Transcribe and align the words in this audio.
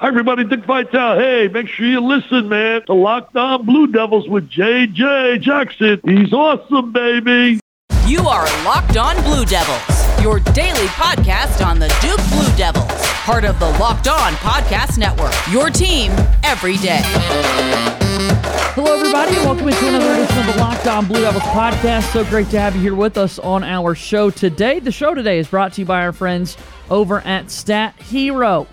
Hi, 0.00 0.08
everybody. 0.08 0.44
Dick 0.44 0.64
Vitale. 0.64 1.18
Hey, 1.18 1.48
make 1.48 1.68
sure 1.68 1.84
you 1.84 2.00
listen, 2.00 2.48
man. 2.48 2.80
To 2.86 2.94
Locked 2.94 3.36
On 3.36 3.66
Blue 3.66 3.86
Devils 3.86 4.26
with 4.30 4.48
JJ 4.48 5.42
Jackson. 5.42 6.00
He's 6.06 6.32
awesome, 6.32 6.90
baby. 6.90 7.60
You 8.06 8.20
are 8.20 8.46
Locked 8.64 8.96
On 8.96 9.22
Blue 9.24 9.44
Devils, 9.44 10.22
your 10.22 10.40
daily 10.54 10.86
podcast 10.96 11.62
on 11.62 11.78
the 11.78 11.88
Duke 12.00 12.16
Blue 12.30 12.56
Devils, 12.56 12.90
part 13.26 13.44
of 13.44 13.60
the 13.60 13.68
Locked 13.78 14.08
On 14.08 14.32
Podcast 14.36 14.96
Network. 14.96 15.34
Your 15.50 15.68
team 15.68 16.12
every 16.44 16.78
day. 16.78 17.02
Hello, 18.72 18.96
everybody, 18.96 19.36
and 19.36 19.44
welcome 19.44 19.68
into 19.68 19.86
another 19.86 20.14
edition 20.14 20.38
of 20.38 20.46
the 20.46 20.60
Locked 20.62 20.86
On 20.86 21.04
Blue 21.06 21.20
Devils 21.20 21.42
podcast. 21.42 22.10
So 22.14 22.24
great 22.24 22.48
to 22.52 22.58
have 22.58 22.74
you 22.74 22.80
here 22.80 22.94
with 22.94 23.18
us 23.18 23.38
on 23.38 23.62
our 23.62 23.94
show 23.94 24.30
today. 24.30 24.78
The 24.78 24.92
show 24.92 25.12
today 25.12 25.38
is 25.38 25.48
brought 25.48 25.74
to 25.74 25.82
you 25.82 25.86
by 25.86 26.00
our 26.00 26.14
friends 26.14 26.56
over 26.88 27.20
at 27.20 27.50
Stat 27.50 28.00
Hero. 28.00 28.66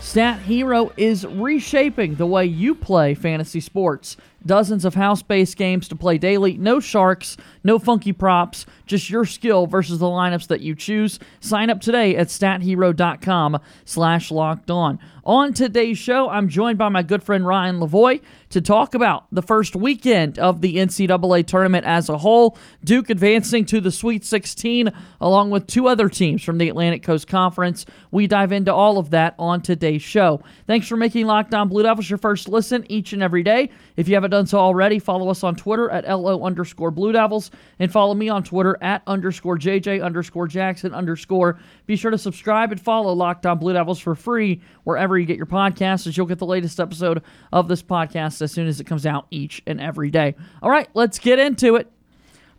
Stat 0.00 0.40
Hero 0.40 0.92
is 0.96 1.26
reshaping 1.26 2.14
the 2.14 2.26
way 2.26 2.46
you 2.46 2.74
play 2.74 3.14
fantasy 3.14 3.60
sports. 3.60 4.16
Dozens 4.46 4.84
of 4.84 4.94
house 4.94 5.22
based 5.22 5.56
games 5.56 5.88
to 5.88 5.96
play 5.96 6.18
daily. 6.18 6.56
No 6.56 6.80
sharks, 6.80 7.36
no 7.62 7.78
funky 7.78 8.12
props, 8.12 8.66
just 8.86 9.10
your 9.10 9.24
skill 9.24 9.66
versus 9.66 9.98
the 9.98 10.06
lineups 10.06 10.46
that 10.48 10.60
you 10.60 10.74
choose. 10.74 11.18
Sign 11.40 11.70
up 11.70 11.80
today 11.80 12.16
at 12.16 12.28
stathero.com 12.28 13.60
slash 13.84 14.30
locked 14.30 14.70
on. 14.70 14.98
On 15.24 15.52
today's 15.52 15.98
show, 15.98 16.28
I'm 16.30 16.48
joined 16.48 16.78
by 16.78 16.88
my 16.88 17.02
good 17.02 17.22
friend 17.22 17.46
Ryan 17.46 17.78
Lavoie 17.78 18.22
to 18.48 18.60
talk 18.60 18.94
about 18.94 19.26
the 19.30 19.42
first 19.42 19.76
weekend 19.76 20.38
of 20.38 20.60
the 20.60 20.76
NCAA 20.76 21.46
tournament 21.46 21.84
as 21.86 22.08
a 22.08 22.18
whole. 22.18 22.56
Duke 22.82 23.10
advancing 23.10 23.64
to 23.66 23.80
the 23.80 23.92
Sweet 23.92 24.24
16 24.24 24.90
along 25.20 25.50
with 25.50 25.66
two 25.66 25.86
other 25.86 26.08
teams 26.08 26.42
from 26.42 26.58
the 26.58 26.68
Atlantic 26.68 27.02
Coast 27.02 27.28
Conference. 27.28 27.84
We 28.10 28.26
dive 28.26 28.50
into 28.50 28.74
all 28.74 28.98
of 28.98 29.10
that 29.10 29.34
on 29.38 29.60
today's 29.60 30.02
show. 30.02 30.40
Thanks 30.66 30.88
for 30.88 30.96
making 30.96 31.26
Locked 31.26 31.54
On 31.54 31.68
Blue 31.68 31.82
Devils 31.82 32.08
your 32.08 32.18
first 32.18 32.48
listen 32.48 32.84
each 32.88 33.12
and 33.12 33.22
every 33.22 33.42
day. 33.42 33.70
If 33.96 34.08
you 34.08 34.14
haven't 34.14 34.29
done 34.30 34.46
so 34.46 34.58
already, 34.58 34.98
follow 34.98 35.28
us 35.28 35.44
on 35.44 35.56
Twitter 35.56 35.90
at 35.90 36.08
LO 36.08 36.44
underscore 36.44 36.90
Blue 36.90 37.12
Devils 37.12 37.50
and 37.78 37.92
follow 37.92 38.14
me 38.14 38.28
on 38.28 38.42
Twitter 38.42 38.78
at 38.80 39.02
underscore 39.06 39.58
JJ 39.58 40.02
underscore 40.02 40.46
Jackson 40.46 40.94
underscore. 40.94 41.58
Be 41.86 41.96
sure 41.96 42.10
to 42.10 42.18
subscribe 42.18 42.72
and 42.72 42.80
follow 42.80 43.12
Locked 43.12 43.46
On 43.46 43.58
Blue 43.58 43.72
Devils 43.72 43.98
for 43.98 44.14
free 44.14 44.62
wherever 44.84 45.18
you 45.18 45.26
get 45.26 45.36
your 45.36 45.46
podcasts, 45.46 46.06
as 46.06 46.16
you'll 46.16 46.26
get 46.26 46.38
the 46.38 46.46
latest 46.46 46.80
episode 46.80 47.22
of 47.52 47.68
this 47.68 47.82
podcast 47.82 48.40
as 48.42 48.52
soon 48.52 48.66
as 48.66 48.80
it 48.80 48.84
comes 48.84 49.04
out 49.04 49.26
each 49.30 49.62
and 49.66 49.80
every 49.80 50.10
day. 50.10 50.34
All 50.62 50.70
right, 50.70 50.88
let's 50.94 51.18
get 51.18 51.38
into 51.38 51.76
it. 51.76 51.90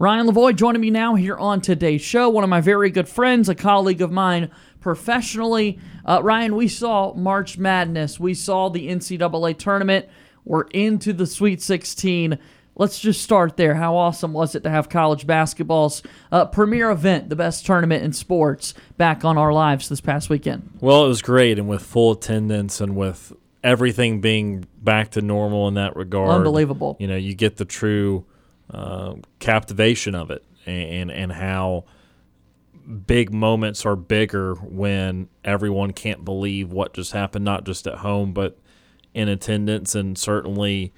Ryan 0.02 0.25
Lavoie 0.25 0.55
joining 0.55 0.81
me 0.81 0.89
now 0.89 1.14
here 1.14 1.38
on 1.38 1.61
today's 1.61 2.02
show, 2.02 2.27
one 2.27 2.44
of 2.44 2.49
my 2.49 2.59
very 2.59 2.89
good 2.89 3.08
friends, 3.08 3.49
a 3.49 3.53
colleague 3.53 4.02
of 4.02 4.11
mine 4.11 4.49
professionally. 4.80 5.77
Uh, 6.03 6.19
Ryan, 6.23 6.55
we 6.55 6.67
saw 6.67 7.14
March 7.14 7.59
Madness, 7.59 8.19
we 8.19 8.33
saw 8.33 8.67
the 8.67 8.89
NCAA 8.89 9.59
tournament, 9.59 10.08
we're 10.45 10.64
into 10.64 11.14
the 11.14 11.28
Sweet 11.28 11.61
16. 11.61 12.38
Let's 12.75 13.00
just 13.00 13.22
start 13.22 13.58
there. 13.58 13.75
How 13.75 13.95
awesome 13.95 14.34
was 14.34 14.56
it 14.56 14.64
to 14.64 14.70
have 14.70 14.89
college 14.89 15.28
basketball's 15.28 16.02
uh, 16.31 16.45
premier 16.45 16.89
event, 16.89 17.30
the 17.30 17.36
best 17.36 17.66
tournament 17.66 18.03
in 18.03 18.14
sports, 18.14 18.73
back 18.98 19.25
on 19.25 19.38
our 19.38 19.53
lives 19.53 19.89
this 19.89 20.02
past 20.02 20.30
weekend? 20.30 20.70
Well, 20.80 21.06
it 21.06 21.08
was 21.08 21.22
great, 21.22 21.59
and 21.59 21.67
with 21.67 21.83
full 21.83 22.11
attendance 22.11 22.80
and 22.80 22.95
with 22.95 23.33
everything 23.64 24.22
being 24.22 24.66
back 24.81 25.11
to 25.11 25.22
normal 25.22 25.67
in 25.67 25.75
that 25.75 25.95
regard, 25.95 26.30
Unbelievable. 26.30 26.95
You 27.00 27.08
know, 27.08 27.17
you 27.17 27.36
get 27.36 27.58
the 27.58 27.66
true 27.66 28.26
uh, 28.72 29.16
captivation 29.39 30.16
of 30.16 30.31
it, 30.31 30.44
and 30.66 31.11
and 31.11 31.31
how 31.31 31.86
big 33.05 33.31
moments 33.31 33.86
are 33.86 33.95
bigger 33.95 34.55
when 34.55 35.30
everyone 35.44 35.92
can't 35.92 36.26
believe 36.26 36.72
what 36.72 36.94
just 36.94 37.11
happened, 37.11 37.45
not 37.45 37.66
just 37.66 37.88
at 37.88 37.95
home, 37.95 38.33
but 38.33 38.58
in 39.14 39.28
attendance, 39.28 39.95
and 39.95 40.17
certainly 40.17 40.94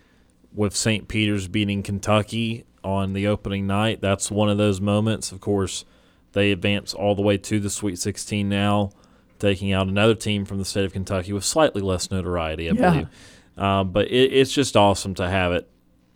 with 0.53 0.75
St. 0.75 1.07
Peter's 1.07 1.47
beating 1.47 1.81
Kentucky 1.83 2.63
on 2.83 3.13
the 3.13 3.27
opening 3.27 3.65
night. 3.65 4.01
That's 4.01 4.29
one 4.29 4.49
of 4.49 4.57
those 4.57 4.79
moments. 4.81 5.31
Of 5.31 5.39
course, 5.41 5.83
they 6.33 6.51
advance 6.51 6.93
all 6.93 7.15
the 7.15 7.21
way 7.21 7.37
to 7.37 7.59
the 7.59 7.69
Sweet 7.69 7.97
16 7.97 8.47
now, 8.47 8.91
taking 9.39 9.71
out 9.71 9.87
another 9.87 10.15
team 10.15 10.45
from 10.45 10.57
the 10.59 10.65
state 10.65 10.85
of 10.85 10.93
Kentucky 10.93 11.33
with 11.33 11.43
slightly 11.43 11.81
less 11.81 12.11
notoriety, 12.11 12.69
I 12.69 12.73
Yeah. 12.73 12.89
believe. 12.91 13.07
Um, 13.57 13.91
but 13.91 14.07
it, 14.07 14.31
it's 14.33 14.51
just 14.53 14.75
awesome 14.75 15.13
to 15.15 15.29
have 15.29 15.51
it 15.53 15.69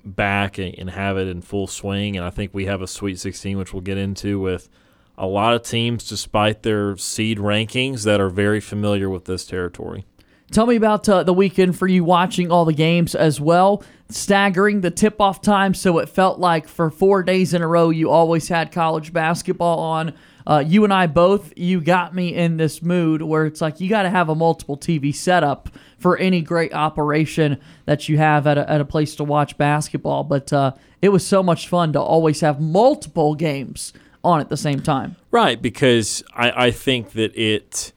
back 0.03 0.57
and, 0.57 0.73
and 0.77 0.89
have 0.89 1.17
it 1.17 1.27
in 1.27 1.41
full 1.41 1.67
swing. 1.67 2.15
And 2.17 2.25
I 2.25 2.29
think 2.29 2.53
we 2.53 2.65
have 2.65 2.81
a 2.81 2.87
Sweet 2.87 3.19
16, 3.19 3.57
which 3.57 3.73
we'll 3.73 3.81
get 3.81 3.97
into 3.97 4.39
with 4.39 4.69
a 5.17 5.25
lot 5.27 5.53
of 5.55 5.63
teams, 5.63 6.07
despite 6.07 6.63
their 6.63 6.95
seed 6.97 7.37
rankings, 7.39 8.03
that 8.05 8.19
are 8.21 8.29
very 8.29 8.59
familiar 8.59 9.09
with 9.09 9.25
this 9.25 9.45
territory. 9.45 10.05
Tell 10.51 10.65
me 10.65 10.75
about 10.75 11.07
uh, 11.09 11.23
the 11.23 11.33
weekend 11.33 11.77
for 11.77 11.87
you 11.87 12.03
watching 12.03 12.51
all 12.51 12.65
the 12.65 12.73
games 12.73 13.15
as 13.15 13.39
well. 13.41 13.83
Staggering 14.09 14.81
the 14.81 14.91
tip 14.91 15.19
off 15.19 15.41
time, 15.41 15.73
so 15.73 15.97
it 15.97 16.07
felt 16.07 16.39
like 16.39 16.69
for 16.69 16.89
four 16.89 17.21
days 17.21 17.53
in 17.53 17.61
a 17.61 17.67
row 17.67 17.89
you 17.89 18.09
always 18.09 18.47
had 18.47 18.71
college 18.71 19.11
basketball 19.11 19.79
on. 19.79 20.13
Uh, 20.47 20.63
you 20.65 20.85
and 20.85 20.93
I 20.93 21.07
both, 21.07 21.51
you 21.57 21.81
got 21.81 22.15
me 22.15 22.33
in 22.33 22.55
this 22.55 22.81
mood 22.81 23.21
where 23.21 23.45
it's 23.45 23.59
like 23.59 23.81
you 23.81 23.89
got 23.89 24.03
to 24.03 24.09
have 24.09 24.29
a 24.29 24.35
multiple 24.35 24.77
TV 24.77 25.13
setup 25.13 25.67
for 25.99 26.17
any 26.17 26.41
great 26.41 26.73
operation 26.73 27.59
that 27.85 28.07
you 28.07 28.17
have 28.17 28.47
at 28.47 28.57
a, 28.57 28.69
at 28.71 28.79
a 28.79 28.85
place 28.85 29.15
to 29.17 29.25
watch 29.25 29.57
basketball. 29.57 30.23
But 30.23 30.53
uh, 30.53 30.71
it 31.01 31.09
was 31.09 31.27
so 31.27 31.43
much 31.43 31.67
fun 31.67 31.91
to 31.91 31.99
always 31.99 32.39
have 32.39 32.61
multiple 32.61 33.35
games 33.35 33.91
on 34.23 34.39
at 34.39 34.47
the 34.47 34.55
same 34.55 34.79
time. 34.79 35.17
Right, 35.31 35.61
because 35.61 36.23
I, 36.33 36.67
I 36.67 36.71
think 36.71 37.11
that 37.11 37.35
it 37.35 37.91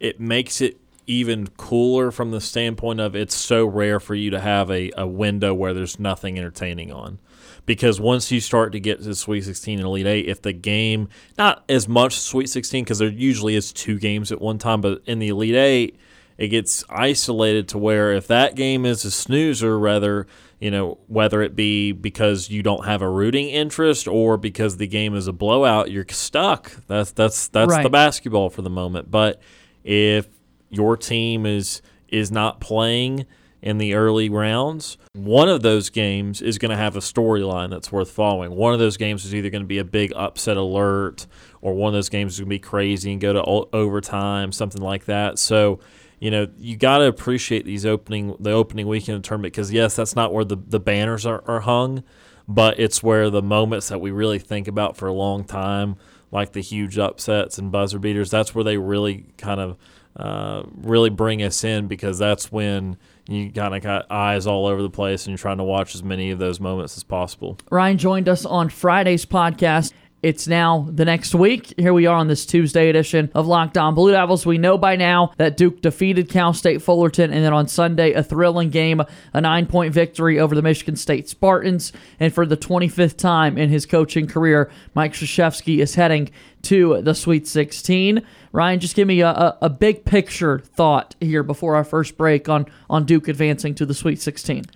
it 0.00 0.18
makes 0.18 0.60
it 0.60 0.80
even 1.06 1.48
cooler 1.56 2.10
from 2.10 2.30
the 2.30 2.40
standpoint 2.40 3.00
of 3.00 3.14
it's 3.14 3.34
so 3.34 3.66
rare 3.66 4.00
for 4.00 4.14
you 4.14 4.30
to 4.30 4.40
have 4.40 4.70
a, 4.70 4.90
a 4.96 5.06
window 5.06 5.52
where 5.52 5.74
there's 5.74 5.98
nothing 5.98 6.38
entertaining 6.38 6.92
on. 6.92 7.18
Because 7.64 8.00
once 8.00 8.32
you 8.32 8.40
start 8.40 8.72
to 8.72 8.80
get 8.80 8.98
to 8.98 9.04
the 9.04 9.14
Sweet 9.14 9.44
16 9.44 9.78
and 9.78 9.86
Elite 9.86 10.06
8, 10.06 10.28
if 10.28 10.42
the 10.42 10.52
game, 10.52 11.08
not 11.38 11.64
as 11.68 11.86
much 11.86 12.18
Sweet 12.18 12.48
16, 12.48 12.84
because 12.84 12.98
there 12.98 13.08
usually 13.08 13.54
is 13.54 13.72
two 13.72 13.98
games 13.98 14.32
at 14.32 14.40
one 14.40 14.58
time, 14.58 14.80
but 14.80 15.02
in 15.06 15.20
the 15.20 15.28
Elite 15.28 15.54
8, 15.54 15.98
it 16.38 16.48
gets 16.48 16.82
isolated 16.88 17.68
to 17.68 17.78
where 17.78 18.12
if 18.12 18.26
that 18.26 18.56
game 18.56 18.84
is 18.84 19.04
a 19.04 19.10
snoozer, 19.10 19.78
rather, 19.78 20.26
you 20.58 20.70
know, 20.70 20.98
whether 21.06 21.42
it 21.42 21.54
be 21.54 21.92
because 21.92 22.50
you 22.50 22.62
don't 22.62 22.84
have 22.84 23.02
a 23.02 23.08
rooting 23.08 23.48
interest 23.48 24.08
or 24.08 24.36
because 24.36 24.76
the 24.76 24.88
game 24.88 25.14
is 25.14 25.28
a 25.28 25.32
blowout, 25.32 25.90
you're 25.90 26.06
stuck. 26.08 26.72
That's 26.88 27.12
that's 27.12 27.48
that's 27.48 27.76
the 27.82 27.90
basketball 27.90 28.50
for 28.50 28.62
the 28.62 28.70
moment. 28.70 29.10
But 29.10 29.40
if 29.84 30.26
your 30.72 30.96
team 30.96 31.46
is 31.46 31.80
is 32.08 32.30
not 32.32 32.60
playing 32.60 33.26
in 33.62 33.78
the 33.78 33.94
early 33.94 34.28
rounds, 34.28 34.98
one 35.14 35.48
of 35.48 35.62
those 35.62 35.88
games 35.88 36.42
is 36.42 36.58
going 36.58 36.70
to 36.70 36.76
have 36.76 36.96
a 36.96 37.00
storyline 37.00 37.70
that's 37.70 37.92
worth 37.92 38.10
following. 38.10 38.50
One 38.50 38.74
of 38.74 38.80
those 38.80 38.96
games 38.96 39.24
is 39.24 39.34
either 39.34 39.50
going 39.50 39.62
to 39.62 39.68
be 39.68 39.78
a 39.78 39.84
big 39.84 40.12
upset 40.16 40.56
alert, 40.56 41.26
or 41.60 41.72
one 41.72 41.88
of 41.88 41.94
those 41.94 42.08
games 42.08 42.34
is 42.34 42.40
going 42.40 42.48
to 42.48 42.54
be 42.54 42.58
crazy 42.58 43.12
and 43.12 43.20
go 43.20 43.32
to 43.32 43.42
overtime, 43.72 44.50
something 44.50 44.82
like 44.82 45.04
that. 45.04 45.38
So, 45.38 45.78
you 46.18 46.30
know, 46.30 46.48
you 46.58 46.76
got 46.76 46.98
to 46.98 47.04
appreciate 47.04 47.64
these 47.64 47.86
opening 47.86 48.34
the 48.40 48.50
opening 48.50 48.88
weekend 48.88 49.16
of 49.16 49.22
the 49.22 49.28
tournament 49.28 49.54
because 49.54 49.72
yes, 49.72 49.94
that's 49.94 50.16
not 50.16 50.32
where 50.32 50.44
the 50.44 50.56
the 50.56 50.80
banners 50.80 51.24
are, 51.24 51.44
are 51.46 51.60
hung, 51.60 52.02
but 52.48 52.80
it's 52.80 53.00
where 53.00 53.30
the 53.30 53.42
moments 53.42 53.88
that 53.88 54.00
we 54.00 54.10
really 54.10 54.40
think 54.40 54.66
about 54.66 54.96
for 54.96 55.06
a 55.06 55.12
long 55.12 55.44
time, 55.44 55.96
like 56.32 56.52
the 56.52 56.60
huge 56.60 56.98
upsets 56.98 57.58
and 57.58 57.70
buzzer 57.70 58.00
beaters. 58.00 58.30
That's 58.30 58.56
where 58.56 58.64
they 58.64 58.76
really 58.76 59.26
kind 59.38 59.60
of 59.60 59.76
uh, 60.16 60.62
really 60.82 61.10
bring 61.10 61.42
us 61.42 61.64
in 61.64 61.88
because 61.88 62.18
that's 62.18 62.52
when 62.52 62.96
you 63.28 63.50
kind 63.50 63.74
of 63.74 63.82
got 63.82 64.10
eyes 64.10 64.46
all 64.46 64.66
over 64.66 64.82
the 64.82 64.90
place 64.90 65.24
and 65.26 65.32
you're 65.32 65.38
trying 65.38 65.58
to 65.58 65.64
watch 65.64 65.94
as 65.94 66.02
many 66.02 66.30
of 66.30 66.38
those 66.38 66.60
moments 66.60 66.96
as 66.96 67.02
possible. 67.04 67.58
Ryan 67.70 67.98
joined 67.98 68.28
us 68.28 68.44
on 68.44 68.68
Friday's 68.68 69.24
podcast. 69.24 69.92
It's 70.22 70.46
now 70.46 70.86
the 70.88 71.04
next 71.04 71.34
week. 71.34 71.74
Here 71.76 71.92
we 71.92 72.06
are 72.06 72.14
on 72.14 72.28
this 72.28 72.46
Tuesday 72.46 72.88
edition 72.88 73.28
of 73.34 73.48
Locked 73.48 73.76
On 73.76 73.92
Blue 73.92 74.12
Devils. 74.12 74.46
We 74.46 74.56
know 74.56 74.78
by 74.78 74.94
now 74.94 75.32
that 75.36 75.56
Duke 75.56 75.80
defeated 75.80 76.28
Cal 76.28 76.52
State 76.52 76.80
Fullerton, 76.80 77.32
and 77.32 77.44
then 77.44 77.52
on 77.52 77.66
Sunday, 77.66 78.12
a 78.12 78.22
thrilling 78.22 78.70
game, 78.70 79.02
a 79.32 79.40
nine 79.40 79.66
point 79.66 79.92
victory 79.92 80.38
over 80.38 80.54
the 80.54 80.62
Michigan 80.62 80.94
State 80.94 81.28
Spartans. 81.28 81.92
And 82.20 82.32
for 82.32 82.46
the 82.46 82.56
25th 82.56 83.16
time 83.16 83.58
in 83.58 83.68
his 83.68 83.84
coaching 83.84 84.28
career, 84.28 84.70
Mike 84.94 85.14
Krzyzewski 85.14 85.78
is 85.78 85.96
heading 85.96 86.30
to 86.62 87.02
the 87.02 87.16
Sweet 87.16 87.48
16. 87.48 88.24
Ryan, 88.52 88.78
just 88.78 88.94
give 88.94 89.08
me 89.08 89.22
a, 89.22 89.30
a, 89.30 89.58
a 89.62 89.70
big 89.70 90.04
picture 90.04 90.60
thought 90.60 91.16
here 91.18 91.42
before 91.42 91.74
our 91.74 91.82
first 91.82 92.16
break 92.16 92.48
on, 92.48 92.66
on 92.88 93.06
Duke 93.06 93.26
advancing 93.26 93.74
to 93.74 93.84
the 93.84 93.94
Sweet 93.94 94.20
16. 94.20 94.66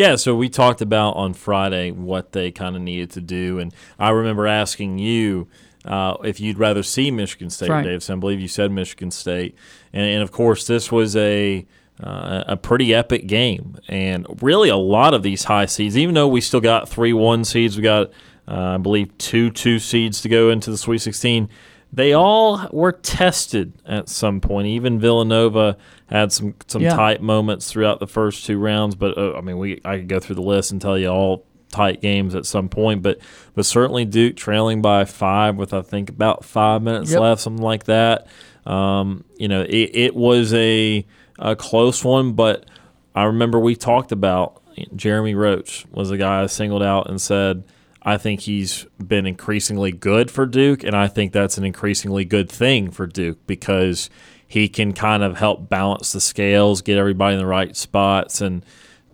Yeah, 0.00 0.16
so 0.16 0.34
we 0.34 0.48
talked 0.48 0.80
about 0.80 1.16
on 1.16 1.34
Friday 1.34 1.90
what 1.90 2.32
they 2.32 2.50
kind 2.50 2.74
of 2.74 2.80
needed 2.80 3.10
to 3.10 3.20
do, 3.20 3.58
and 3.58 3.70
I 3.98 4.08
remember 4.08 4.46
asking 4.46 4.98
you 4.98 5.46
uh, 5.84 6.16
if 6.24 6.40
you'd 6.40 6.58
rather 6.58 6.82
see 6.82 7.10
Michigan 7.10 7.50
State, 7.50 7.68
right. 7.68 7.84
Davidson. 7.84 8.16
I 8.16 8.18
believe 8.18 8.40
you 8.40 8.48
said 8.48 8.72
Michigan 8.72 9.10
State, 9.10 9.54
and, 9.92 10.06
and 10.06 10.22
of 10.22 10.32
course 10.32 10.66
this 10.66 10.90
was 10.90 11.16
a 11.16 11.66
uh, 12.02 12.44
a 12.46 12.56
pretty 12.56 12.94
epic 12.94 13.26
game, 13.26 13.76
and 13.88 14.26
really 14.40 14.70
a 14.70 14.76
lot 14.76 15.12
of 15.12 15.22
these 15.22 15.44
high 15.44 15.66
seeds. 15.66 15.98
Even 15.98 16.14
though 16.14 16.28
we 16.28 16.40
still 16.40 16.62
got 16.62 16.88
three 16.88 17.12
one 17.12 17.44
seeds, 17.44 17.76
we 17.76 17.82
got 17.82 18.08
uh, 18.48 18.54
I 18.54 18.78
believe 18.78 19.18
two 19.18 19.50
two 19.50 19.78
seeds 19.78 20.22
to 20.22 20.30
go 20.30 20.48
into 20.48 20.70
the 20.70 20.78
Sweet 20.78 21.02
16. 21.02 21.46
They 21.92 22.12
all 22.12 22.68
were 22.72 22.92
tested 22.92 23.72
at 23.86 24.08
some 24.08 24.40
point. 24.40 24.68
Even 24.68 25.00
Villanova 25.00 25.76
had 26.06 26.32
some 26.32 26.54
some 26.66 26.82
Yeah. 26.82 26.94
tight 26.94 27.20
moments 27.22 27.70
throughout 27.70 27.98
the 28.00 28.06
first 28.06 28.46
two 28.46 28.58
rounds. 28.58 28.94
But 28.94 29.18
uh, 29.18 29.34
I 29.36 29.40
mean, 29.40 29.58
we 29.58 29.80
I 29.84 29.98
could 29.98 30.08
go 30.08 30.20
through 30.20 30.36
the 30.36 30.42
list 30.42 30.70
and 30.72 30.80
tell 30.80 30.96
you 30.98 31.08
all 31.08 31.44
tight 31.72 32.00
games 32.00 32.34
at 32.34 32.46
some 32.46 32.68
point. 32.68 33.02
But 33.02 33.18
but 33.54 33.64
certainly 33.66 34.04
Duke 34.04 34.36
trailing 34.36 34.82
by 34.82 35.04
five 35.04 35.56
with 35.56 35.72
I 35.74 35.82
think 35.82 36.08
about 36.10 36.44
five 36.44 36.82
minutes 36.82 37.10
Yep. 37.10 37.20
left, 37.20 37.40
something 37.42 37.64
like 37.64 37.84
that. 37.84 38.26
Um, 38.66 39.24
you 39.36 39.48
know, 39.48 39.62
it, 39.62 39.90
it 39.94 40.14
was 40.14 40.52
a 40.54 41.04
a 41.38 41.56
close 41.56 42.04
one, 42.04 42.32
but 42.34 42.66
I 43.14 43.24
remember 43.24 43.58
we 43.58 43.74
talked 43.74 44.12
about 44.12 44.62
Jeremy 44.94 45.34
Roach 45.34 45.86
was 45.90 46.10
the 46.10 46.16
guy 46.18 46.42
I 46.42 46.46
singled 46.46 46.82
out 46.82 47.08
and 47.10 47.20
said. 47.20 47.64
I 48.02 48.16
think 48.16 48.40
he's 48.40 48.86
been 49.04 49.26
increasingly 49.26 49.92
good 49.92 50.30
for 50.30 50.46
Duke, 50.46 50.82
and 50.82 50.96
I 50.96 51.06
think 51.06 51.32
that's 51.32 51.58
an 51.58 51.64
increasingly 51.64 52.24
good 52.24 52.50
thing 52.50 52.90
for 52.90 53.06
Duke 53.06 53.46
because 53.46 54.08
he 54.46 54.68
can 54.68 54.92
kind 54.92 55.22
of 55.22 55.36
help 55.36 55.68
balance 55.68 56.12
the 56.12 56.20
scales, 56.20 56.82
get 56.82 56.98
everybody 56.98 57.34
in 57.34 57.40
the 57.40 57.46
right 57.46 57.76
spots, 57.76 58.40
and 58.40 58.64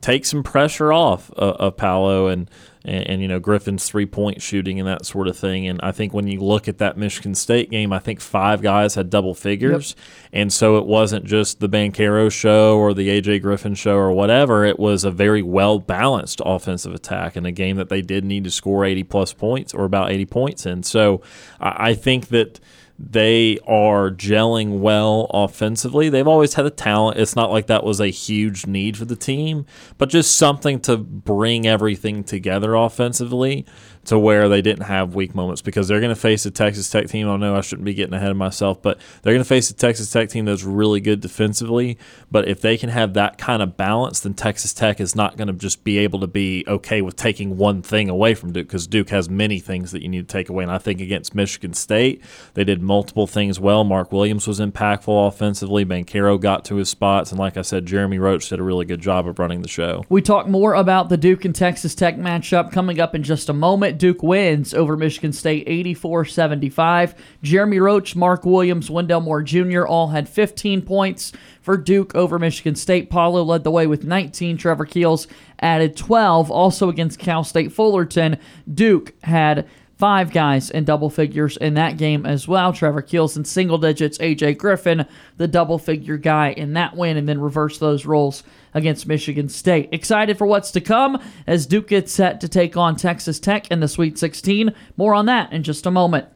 take 0.01 0.25
some 0.25 0.43
pressure 0.43 0.93
off 0.93 1.31
uh, 1.37 1.57
of 1.59 1.77
Paolo. 1.77 2.29
And, 2.29 2.51
and 2.87 3.07
and 3.07 3.21
you 3.21 3.29
know 3.29 3.39
Griffin's 3.39 3.87
three 3.87 4.07
point 4.07 4.41
shooting 4.41 4.79
and 4.79 4.89
that 4.89 5.05
sort 5.05 5.29
of 5.29 5.37
thing. 5.37 5.67
And 5.67 5.81
I 5.83 5.93
think 5.93 6.15
when 6.15 6.27
you 6.27 6.41
look 6.41 6.69
at 6.69 6.79
that 6.79 6.97
Michigan 6.97 7.35
State 7.35 7.71
game, 7.71 7.93
I 7.93 7.99
think 7.99 8.21
five 8.21 8.63
guys 8.63 8.95
had 8.95 9.11
double 9.11 9.35
figures, 9.35 9.95
and 10.33 10.53
so 10.53 10.79
it 10.79 10.87
wasn't 10.87 11.25
just 11.25 11.61
the 11.61 11.69
Banchero 11.69 12.33
show 12.33 12.79
or 12.79 12.95
the 12.95 13.09
AJ 13.09 13.43
Griffin 13.43 13.75
show 13.75 13.97
or 13.97 14.13
whatever. 14.13 14.65
It 14.65 14.79
was 14.79 15.05
a 15.05 15.11
very 15.11 15.43
well 15.43 15.79
balanced 15.79 16.41
offensive 16.45 16.95
attack 16.95 17.37
in 17.37 17.45
a 17.45 17.53
game 17.53 17.77
that 17.77 17.89
they 17.89 18.01
did 18.01 18.25
need 18.25 18.45
to 18.45 18.51
score 18.51 18.85
eighty 18.85 19.03
plus 19.03 19.33
points 19.33 19.75
or 19.75 19.85
about 19.85 20.11
eighty 20.11 20.27
points 20.27 20.65
in. 20.65 20.83
So 20.83 21.21
I, 21.61 21.91
I 21.91 21.95
think 21.95 22.29
that 22.29 22.61
they 22.99 23.59
are 23.67 24.11
gelling 24.11 24.81
well 24.81 25.27
offensively. 25.31 26.09
They've 26.09 26.27
always 26.27 26.55
had 26.55 26.65
the 26.65 26.71
talent. 26.71 27.19
It's 27.19 27.37
not 27.37 27.51
like 27.51 27.67
that 27.67 27.85
was 27.85 28.01
a 28.01 28.09
huge 28.09 28.67
need 28.67 28.97
for 28.97 29.05
the 29.05 29.17
team, 29.17 29.67
but 29.99 30.09
just 30.09 30.37
something 30.37 30.81
to 30.81 30.97
bring 30.97 31.67
everything 31.67 32.25
together 32.25 32.75
offensively 32.75 33.67
to 34.07 34.19
where 34.19 34.49
they 34.49 34.63
didn't 34.63 34.85
have 34.85 35.15
weak 35.15 35.35
moments 35.35 35.63
because 35.63 35.89
they're 35.89 36.01
going 36.01 36.15
to 36.15 36.21
face 36.21 36.47
a 36.47 36.51
Texas 36.51 36.89
Tech 36.89 37.09
team. 37.09 37.29
I 37.29 37.37
know 37.37 37.57
I 37.57 37.61
shouldn't 37.61 37.85
be 37.85 37.95
getting 37.95 38.15
ahead 38.15 38.31
of 38.31 38.37
myself, 38.37 38.81
but 38.81 38.99
they're 39.23 39.33
going 39.33 39.43
to 39.43 39.49
face 39.49 39.69
a 39.71 39.75
Texas 39.75 40.11
Tech 40.11 40.29
team 40.29 40.45
that's 40.45 40.63
really 40.63 41.01
good 41.01 41.21
defensively. 41.21 41.99
But 42.31 42.49
if 42.49 42.61
they 42.61 42.77
can 42.77 42.89
have 42.91 43.15
that 43.15 43.37
kind 43.37 43.63
of 43.63 43.77
balance, 43.77 44.21
then 44.21 44.35
Texas 44.35 44.73
Tech 44.73 45.01
is 45.01 45.15
not 45.15 45.37
going 45.37 45.49
to 45.49 45.55
just 45.55 45.85
be 45.85 45.99
able 45.99 46.21
to 46.21 46.27
be 46.27 46.65
okay 46.69 47.03
with 47.03 47.17
taking 47.17 47.57
one 47.57 47.83
thing 47.83 48.09
away 48.09 48.35
from 48.35 48.53
Duke 48.53 48.69
because 48.69 48.87
Duke 48.87 49.11
has 49.11 49.29
many 49.29 49.59
things 49.59 49.91
that 49.93 50.03
you 50.03 50.09
need 50.09 50.29
to 50.29 50.33
take 50.33 50.49
away. 50.49 50.63
And 50.63 50.73
I 50.73 50.79
think 50.79 51.01
against 51.01 51.35
Michigan 51.35 51.75
State, 51.75 52.23
they 52.55 52.65
did 52.65 52.81
multiple 52.83 53.27
things 53.27 53.59
well. 53.59 53.83
Mark 53.83 54.13
Williams 54.13 54.47
was 54.47 54.61
impactful 54.61 55.29
offensively. 55.29 55.85
Banchero 55.85 56.41
got 56.41 56.65
to 56.67 56.77
his 56.77 56.89
spots. 56.89 57.33
And 57.33 57.41
like 57.41 57.57
I 57.57 57.63
said, 57.63 57.87
Jeremy 57.87 58.19
Roach 58.19 58.49
did 58.49 58.61
a 58.61 58.63
really 58.63 58.85
good 58.85 59.01
job 59.01 59.27
of 59.27 59.39
running 59.39 59.63
the 59.63 59.69
show. 59.69 60.05
We 60.09 60.23
talk 60.23 60.47
more 60.47 60.75
about 60.75 61.09
the 61.09 61.17
Duke 61.17 61.45
and 61.45 61.55
Texas 61.55 61.95
Tech 61.95 62.17
matchup 62.17 62.71
coming 62.71 63.01
up 63.01 63.15
in 63.15 63.23
just 63.25 63.49
a 63.49 63.53
moment. 63.53 63.96
Duke 63.99 64.23
wins 64.23 64.75
over 64.75 64.97
Michigan 64.97 65.33
State 65.33 65.65
84 65.67 66.25
75. 66.27 67.15
Jeremy 67.43 67.79
Roach, 67.79 68.17
Mark 68.17 68.45
Williams, 68.45 68.91
Wendell 68.91 69.21
Moore 69.21 69.43
Jr. 69.43 69.87
all 69.87 70.09
had 70.09 70.29
15 70.29 70.83
points 70.83 71.33
for 71.61 71.77
Duke 71.77 72.15
over 72.15 72.39
Michigan 72.39 72.75
State. 72.75 73.11
Paolo 73.11 73.43
led 73.43 73.65
the 73.65 73.71
way 73.71 73.87
with 73.87 74.05
19. 74.05 74.57
Trevor 74.57 74.87
Keels 74.87 75.27
added 75.61 75.97
12. 75.97 76.51
Also 76.51 76.89
against 76.89 77.19
Cal 77.19 77.45
State 77.45 77.73
Fullerton, 77.73 78.39
Duke 78.73 79.15
had 79.23 79.67
five 79.97 80.31
guys 80.31 80.71
in 80.71 80.85
double 80.85 81.11
figures 81.11 81.57
in 81.57 81.75
that 81.75 81.97
game 81.97 82.27
as 82.27 82.47
well. 82.47 82.73
Trevor 82.73 83.03
Keels 83.03 83.37
in 83.37 83.45
single 83.45 83.79
digits, 83.79 84.19
AJ 84.19 84.59
Griffin, 84.59 85.07
the 85.37 85.49
double 85.49 85.79
figure 85.79 86.19
guy 86.19 86.51
in 86.51 86.75
that 86.75 86.97
win, 86.97 87.17
and 87.17 87.29
then 87.29 87.41
reverse 87.41 87.79
those 87.79 88.07
roles 88.07 88.43
against 88.75 89.07
Michigan 89.07 89.49
State. 89.49 89.89
Excited 89.93 90.37
for 90.37 90.47
what's 90.47 90.71
to 90.73 90.81
come 90.81 91.21
as 91.47 91.67
Duke 91.67 91.89
gets 91.89 92.13
set 92.13 92.41
to 92.43 92.49
take 92.49 92.77
on 92.77 92.97
Texas 92.97 93.41
Tech 93.41 93.71
in 93.71 93.81
the 93.81 93.89
Sweet 93.89 94.19
16. 94.19 94.75
More 94.97 95.15
on 95.15 95.27
that 95.27 95.53
in 95.53 95.63
just 95.63 95.87
a 95.87 95.91
moment. 95.91 96.27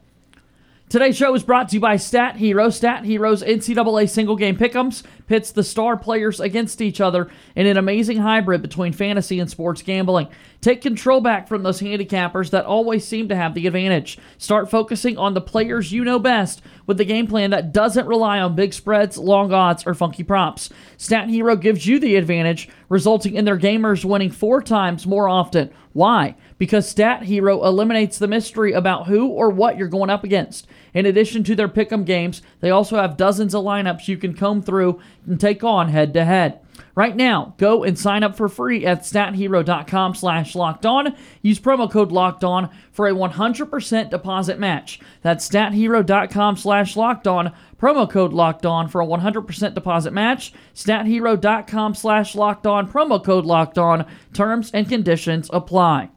Today's 0.89 1.17
show 1.17 1.33
is 1.37 1.45
brought 1.45 1.69
to 1.69 1.77
you 1.77 1.81
by 1.81 1.95
Stat 1.95 2.35
Hero. 2.35 2.69
Stat 2.69 3.05
Hero's 3.05 3.45
NCAA 3.45 4.11
single 4.11 4.35
game 4.35 4.57
pick'ems 4.57 5.05
pits 5.31 5.53
the 5.53 5.63
star 5.63 5.97
players 5.97 6.41
against 6.41 6.81
each 6.81 7.01
other 7.01 7.31
in 7.55 7.65
an 7.65 7.77
amazing 7.77 8.19
hybrid 8.19 8.61
between 8.61 8.93
fantasy 8.93 9.39
and 9.39 9.49
sports 9.49 9.81
gambling. 9.81 10.27
Take 10.61 10.83
control 10.83 11.21
back 11.21 11.47
from 11.47 11.63
those 11.63 11.81
handicappers 11.81 12.51
that 12.51 12.67
always 12.67 13.07
seem 13.07 13.29
to 13.29 13.37
have 13.37 13.55
the 13.55 13.69
advantage. 13.69 14.19
Start 14.39 14.69
focusing 14.69 15.17
on 15.17 15.35
the 15.35 15.41
players 15.41 15.93
you 15.93 16.05
know 16.05 16.19
best 16.19 16.63
with 16.85 16.99
the 16.99 17.05
game 17.05 17.29
plan 17.29 17.51
that 17.51 17.73
doesn't 17.73 18.09
rely 18.09 18.41
on 18.41 18.57
big 18.57 18.75
spreads, 18.75 19.17
long 19.17 19.53
odds, 19.53 19.87
or 19.87 19.95
funky 19.95 20.25
props. 20.25 20.69
Stat 20.97 21.29
Hero 21.29 21.55
gives 21.55 21.87
you 21.87 22.01
the 22.01 22.17
advantage, 22.17 22.69
resulting 22.89 23.35
in 23.35 23.45
their 23.45 23.57
gamers 23.57 24.05
winning 24.05 24.33
four 24.33 24.61
times 24.61 25.07
more 25.07 25.29
often. 25.29 25.71
Why? 25.93 26.37
Because 26.59 26.89
Stat 26.89 27.23
Hero 27.25 27.65
eliminates 27.65 28.19
the 28.19 28.29
mystery 28.29 28.73
about 28.73 29.07
who 29.07 29.27
or 29.27 29.51
what 29.51 29.77
you're 29.77 29.89
going 29.89 30.11
up 30.11 30.25
against. 30.25 30.67
In 30.95 31.07
addition 31.07 31.43
to 31.45 31.57
their 31.57 31.69
pick'em 31.69 32.05
games, 32.05 32.43
they 32.61 32.71
also 32.71 32.97
have 32.97 33.17
dozens 33.17 33.55
of 33.55 33.65
lineups 33.65 34.07
you 34.07 34.17
can 34.17 34.35
comb 34.35 34.63
through 34.63 35.01
and 35.27 35.41
take 35.41 35.65
on 35.65 35.89
head 35.89 36.15
to 36.15 36.25
head. 36.25 36.61
Right 36.95 37.15
now, 37.15 37.55
go 37.57 37.85
and 37.85 37.99
sign 37.99 38.23
up 38.23 38.37
for 38.37 38.49
free 38.49 38.85
at 38.85 39.03
stathero.com 39.03 40.15
slash 40.15 40.55
locked 40.55 40.85
on. 40.85 41.15
Use 41.43 41.61
promo 41.61 41.91
code 41.91 42.13
locked 42.13 42.45
on 42.45 42.69
for 42.93 43.07
a 43.07 43.13
100% 43.13 44.11
deposit 44.11 44.59
match. 44.59 45.01
That's 45.23 45.49
stathero.com 45.49 46.57
slash 46.57 46.97
locked 46.97 47.27
on. 47.27 47.53
Promo 47.81 48.11
code 48.11 48.33
locked 48.33 48.67
on 48.67 48.89
for 48.89 49.01
a 49.01 49.07
100% 49.07 49.75
deposit 49.75 50.13
match. 50.13 50.53
Stathero.com 50.75 51.95
slash 51.95 52.35
locked 52.35 52.67
on. 52.67 52.91
Promo 52.91 53.23
code 53.23 53.47
locked 53.47 53.79
on. 53.79 54.07
Terms 54.33 54.71
and 54.73 54.89
conditions 54.89 55.49
apply. 55.53 56.11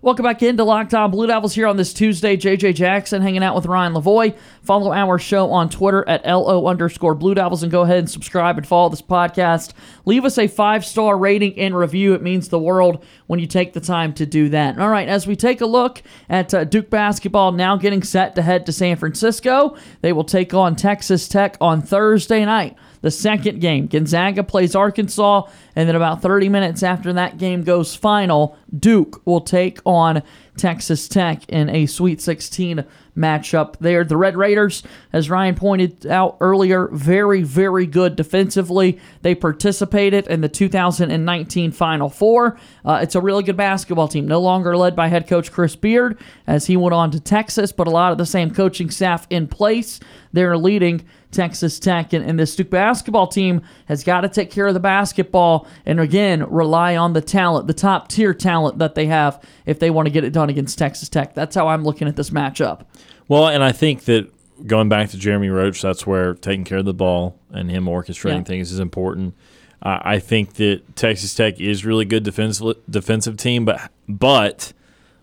Welcome 0.00 0.22
back 0.22 0.44
into 0.44 0.62
Locked 0.62 0.94
On 0.94 1.10
Blue 1.10 1.26
Devils 1.26 1.56
here 1.56 1.66
on 1.66 1.76
this 1.76 1.92
Tuesday. 1.92 2.36
JJ 2.36 2.76
Jackson 2.76 3.20
hanging 3.20 3.42
out 3.42 3.56
with 3.56 3.66
Ryan 3.66 3.94
Lavoie. 3.94 4.38
Follow 4.62 4.92
our 4.92 5.18
show 5.18 5.50
on 5.50 5.68
Twitter 5.68 6.08
at 6.08 6.24
LO 6.24 6.68
underscore 6.68 7.16
Blue 7.16 7.34
Devils 7.34 7.64
and 7.64 7.72
go 7.72 7.82
ahead 7.82 7.98
and 7.98 8.08
subscribe 8.08 8.58
and 8.58 8.64
follow 8.64 8.90
this 8.90 9.02
podcast. 9.02 9.72
Leave 10.04 10.24
us 10.24 10.38
a 10.38 10.46
five 10.46 10.84
star 10.84 11.18
rating 11.18 11.58
and 11.58 11.76
review. 11.76 12.14
It 12.14 12.22
means 12.22 12.48
the 12.48 12.60
world 12.60 13.04
when 13.26 13.40
you 13.40 13.48
take 13.48 13.72
the 13.72 13.80
time 13.80 14.12
to 14.14 14.24
do 14.24 14.48
that. 14.50 14.78
All 14.78 14.88
right, 14.88 15.08
as 15.08 15.26
we 15.26 15.34
take 15.34 15.60
a 15.60 15.66
look 15.66 16.00
at 16.30 16.54
uh, 16.54 16.62
Duke 16.62 16.90
basketball 16.90 17.50
now 17.50 17.76
getting 17.76 18.04
set 18.04 18.36
to 18.36 18.42
head 18.42 18.66
to 18.66 18.72
San 18.72 18.96
Francisco, 18.96 19.76
they 20.00 20.12
will 20.12 20.22
take 20.22 20.54
on 20.54 20.76
Texas 20.76 21.26
Tech 21.26 21.56
on 21.60 21.82
Thursday 21.82 22.44
night 22.44 22.76
the 23.00 23.10
second 23.10 23.60
game. 23.60 23.86
Gonzaga 23.86 24.42
plays 24.42 24.74
Arkansas, 24.74 25.42
and 25.76 25.88
then 25.88 25.96
about 25.96 26.22
30 26.22 26.48
minutes 26.48 26.82
after 26.82 27.12
that 27.14 27.38
game 27.38 27.62
goes 27.62 27.94
final, 27.94 28.56
Duke 28.76 29.20
will 29.24 29.40
take 29.40 29.80
on 29.84 30.22
Texas 30.56 31.08
Tech 31.08 31.48
in 31.48 31.70
a 31.70 31.86
Sweet 31.86 32.20
16 32.20 32.84
matchup 33.16 33.76
there. 33.78 34.04
The 34.04 34.16
Red 34.16 34.36
Raiders, 34.36 34.82
as 35.12 35.30
Ryan 35.30 35.54
pointed 35.54 36.06
out 36.06 36.36
earlier, 36.40 36.88
very, 36.92 37.42
very 37.42 37.86
good 37.86 38.16
defensively. 38.16 38.98
They 39.22 39.34
participated 39.34 40.26
in 40.26 40.40
the 40.40 40.48
2019 40.48 41.72
Final 41.72 42.08
Four. 42.08 42.58
Uh, 42.84 43.00
it's 43.02 43.14
a 43.14 43.20
really 43.20 43.42
good 43.42 43.56
basketball 43.56 44.08
team, 44.08 44.26
no 44.26 44.40
longer 44.40 44.76
led 44.76 44.94
by 44.94 45.08
head 45.08 45.26
coach 45.26 45.50
Chris 45.50 45.76
Beard 45.76 46.18
as 46.46 46.66
he 46.66 46.76
went 46.76 46.94
on 46.94 47.10
to 47.10 47.20
Texas, 47.20 47.72
but 47.72 47.86
a 47.86 47.90
lot 47.90 48.12
of 48.12 48.18
the 48.18 48.26
same 48.26 48.50
coaching 48.50 48.90
staff 48.90 49.26
in 49.30 49.46
place. 49.48 50.00
They're 50.32 50.58
leading 50.58 51.06
Texas 51.30 51.78
Tech. 51.78 52.12
And, 52.12 52.24
and 52.24 52.38
this 52.38 52.56
Duke 52.56 52.70
basketball 52.70 53.26
team 53.26 53.62
has 53.86 54.02
got 54.04 54.22
to 54.22 54.28
take 54.28 54.50
care 54.50 54.66
of 54.66 54.74
the 54.74 54.80
basketball 54.80 55.66
and, 55.86 56.00
again, 56.00 56.48
rely 56.50 56.96
on 56.96 57.12
the 57.12 57.20
talent, 57.20 57.66
the 57.66 57.74
top 57.74 58.08
tier 58.08 58.32
talent 58.34 58.78
that 58.78 58.94
they 58.94 59.06
have 59.06 59.42
if 59.66 59.78
they 59.78 59.90
want 59.90 60.06
to 60.06 60.10
get 60.10 60.24
it 60.24 60.32
done 60.32 60.48
against 60.50 60.78
Texas 60.78 61.08
Tech. 61.08 61.34
That's 61.34 61.54
how 61.54 61.68
I'm 61.68 61.84
looking 61.84 62.08
at 62.08 62.16
this 62.16 62.30
matchup. 62.30 62.82
Well, 63.28 63.48
and 63.48 63.62
I 63.62 63.72
think 63.72 64.04
that 64.04 64.32
going 64.66 64.88
back 64.88 65.10
to 65.10 65.18
Jeremy 65.18 65.48
Roach, 65.50 65.82
that's 65.82 66.06
where 66.06 66.34
taking 66.34 66.64
care 66.64 66.78
of 66.78 66.84
the 66.84 66.94
ball 66.94 67.38
and 67.50 67.70
him 67.70 67.84
orchestrating 67.84 68.38
Yeah. 68.38 68.42
things 68.44 68.72
is 68.72 68.80
important. 68.80 69.34
Uh, 69.80 69.98
I 70.02 70.18
think 70.18 70.54
that 70.54 70.96
Texas 70.96 71.34
Tech 71.34 71.60
is 71.60 71.84
really 71.84 72.04
good 72.04 72.24
defensive 72.24 72.76
defensive 72.90 73.36
team, 73.36 73.64
but 73.64 73.92
but 74.08 74.72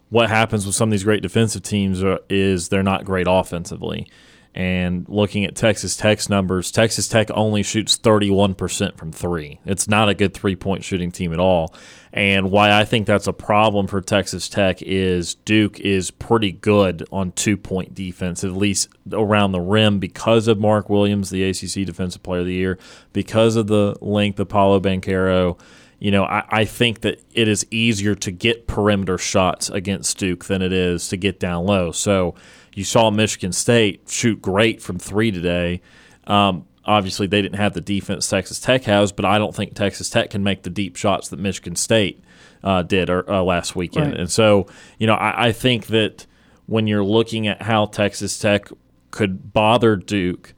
what 0.09 0.29
happens 0.29 0.65
with 0.65 0.75
some 0.75 0.87
of 0.89 0.91
these 0.91 1.03
great 1.03 1.21
defensive 1.21 1.63
teams 1.63 2.01
are, 2.01 2.19
is 2.29 2.69
they're 2.69 2.83
not 2.83 3.03
great 3.03 3.25
offensively. 3.29 4.07
And 4.55 5.05
looking 5.09 5.43
at 5.43 5.53
Texas 5.53 5.97
Tech's 5.97 6.29
numbers, 6.29 6.71
Texas 6.71 7.09
Tech 7.09 7.29
only 7.31 7.61
shoots 7.61 7.97
31% 7.97 8.97
from 8.97 9.11
three. 9.11 9.59
It's 9.65 9.89
not 9.89 10.07
a 10.07 10.13
good 10.13 10.33
three 10.33 10.55
point 10.55 10.85
shooting 10.85 11.11
team 11.11 11.33
at 11.33 11.39
all. 11.39 11.75
And 12.13 12.49
why 12.51 12.71
I 12.71 12.85
think 12.85 13.05
that's 13.05 13.27
a 13.27 13.33
problem 13.33 13.85
for 13.87 13.99
Texas 13.99 14.47
Tech 14.47 14.81
is 14.81 15.35
Duke 15.35 15.81
is 15.81 16.09
pretty 16.09 16.53
good 16.53 17.05
on 17.11 17.33
two 17.33 17.57
point 17.57 17.93
defense, 17.93 18.45
at 18.45 18.53
least 18.53 18.87
around 19.11 19.51
the 19.51 19.59
rim, 19.59 19.99
because 19.99 20.47
of 20.47 20.57
Mark 20.57 20.89
Williams, 20.89 21.31
the 21.31 21.43
ACC 21.43 21.85
Defensive 21.85 22.23
Player 22.23 22.39
of 22.39 22.45
the 22.45 22.53
Year, 22.53 22.79
because 23.11 23.57
of 23.57 23.67
the 23.67 23.97
length 23.99 24.39
of 24.39 24.47
Paolo 24.47 24.79
Banchero 24.79 25.59
you 25.99 26.11
know, 26.11 26.25
I, 26.25 26.43
I 26.49 26.65
think 26.65 27.01
that 27.01 27.21
it 27.33 27.47
is 27.47 27.65
easier 27.71 28.15
to 28.15 28.31
get 28.31 28.67
perimeter 28.67 29.17
shots 29.17 29.69
against 29.69 30.17
Duke 30.17 30.45
than 30.45 30.61
it 30.61 30.73
is 30.73 31.07
to 31.09 31.17
get 31.17 31.39
down 31.39 31.65
low. 31.65 31.91
So 31.91 32.35
you 32.75 32.83
saw 32.83 33.09
Michigan 33.09 33.53
State 33.53 34.09
shoot 34.09 34.41
great 34.41 34.81
from 34.81 34.99
three 34.99 35.31
today. 35.31 35.81
Um, 36.27 36.67
obviously, 36.83 37.25
they 37.25 37.41
didn't 37.41 37.55
have 37.55 37.73
the 37.73 37.81
defense 37.81 38.27
Texas 38.27 38.59
Tech 38.59 38.83
has, 38.83 39.13
but 39.13 39.23
I 39.23 39.37
don't 39.37 39.55
think 39.55 39.73
Texas 39.73 40.09
Tech 40.09 40.29
can 40.29 40.43
make 40.43 40.63
the 40.63 40.69
deep 40.69 40.97
shots 40.97 41.29
that 41.29 41.39
Michigan 41.39 41.77
State 41.77 42.21
uh, 42.63 42.83
did 42.83 43.09
or, 43.09 43.29
uh, 43.31 43.41
last 43.41 43.77
weekend. 43.77 44.11
Right. 44.11 44.19
And 44.19 44.29
so, 44.29 44.67
you 44.99 45.07
know, 45.07 45.13
I, 45.13 45.47
I 45.47 45.51
think 45.53 45.87
that 45.87 46.25
when 46.65 46.85
you're 46.85 47.03
looking 47.03 47.47
at 47.47 47.61
how 47.61 47.85
Texas 47.85 48.37
Tech 48.37 48.67
could 49.09 49.53
bother 49.53 49.95
Duke, 49.95 50.53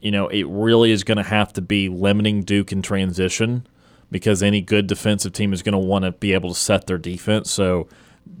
you 0.00 0.10
know, 0.10 0.28
it 0.28 0.46
really 0.46 0.90
is 0.90 1.04
going 1.04 1.18
to 1.18 1.24
have 1.24 1.54
to 1.54 1.62
be 1.62 1.88
limiting 1.88 2.42
Duke 2.42 2.70
in 2.70 2.82
transition 2.82 3.66
because 4.10 4.42
any 4.42 4.60
good 4.60 4.86
defensive 4.86 5.32
team 5.32 5.54
is 5.54 5.62
going 5.62 5.72
to 5.72 5.78
want 5.78 6.04
to 6.04 6.12
be 6.12 6.34
able 6.34 6.50
to 6.50 6.58
set 6.58 6.86
their 6.86 6.98
defense. 6.98 7.50
So, 7.50 7.88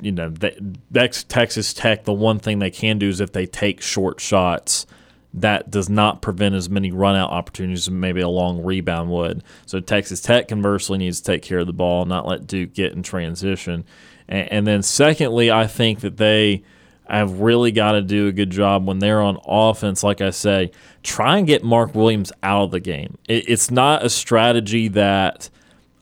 you 0.00 0.12
know, 0.12 0.28
that, 0.30 1.28
Texas 1.28 1.74
Tech. 1.74 2.04
The 2.04 2.12
one 2.12 2.38
thing 2.38 2.58
they 2.58 2.70
can 2.70 2.98
do 2.98 3.08
is 3.08 3.20
if 3.20 3.32
they 3.32 3.46
take 3.46 3.80
short 3.80 4.20
shots, 4.20 4.86
that 5.32 5.70
does 5.70 5.88
not 5.88 6.22
prevent 6.22 6.54
as 6.54 6.68
many 6.68 6.90
run 6.90 7.14
out 7.16 7.30
opportunities 7.30 7.86
as 7.86 7.90
maybe 7.90 8.20
a 8.20 8.28
long 8.28 8.62
rebound 8.62 9.10
would. 9.10 9.44
So 9.66 9.80
Texas 9.80 10.20
Tech 10.20 10.48
conversely 10.48 10.98
needs 10.98 11.20
to 11.20 11.32
take 11.32 11.42
care 11.42 11.60
of 11.60 11.66
the 11.66 11.72
ball, 11.72 12.04
not 12.04 12.26
let 12.26 12.46
Duke 12.46 12.74
get 12.74 12.92
in 12.92 13.02
transition. 13.02 13.84
And, 14.28 14.52
and 14.52 14.66
then 14.66 14.82
secondly, 14.82 15.50
I 15.50 15.66
think 15.66 16.00
that 16.00 16.16
they 16.16 16.64
have 17.08 17.40
really 17.40 17.72
got 17.72 17.92
to 17.92 18.02
do 18.02 18.28
a 18.28 18.32
good 18.32 18.50
job 18.50 18.86
when 18.86 18.98
they're 18.98 19.20
on 19.20 19.38
offense. 19.44 20.02
Like 20.02 20.20
I 20.20 20.30
say, 20.30 20.70
try 21.02 21.38
and 21.38 21.46
get 21.46 21.62
Mark 21.62 21.94
Williams 21.94 22.32
out 22.42 22.64
of 22.64 22.70
the 22.70 22.80
game. 22.80 23.18
It, 23.28 23.48
it's 23.48 23.70
not 23.70 24.04
a 24.04 24.10
strategy 24.10 24.88
that 24.88 25.50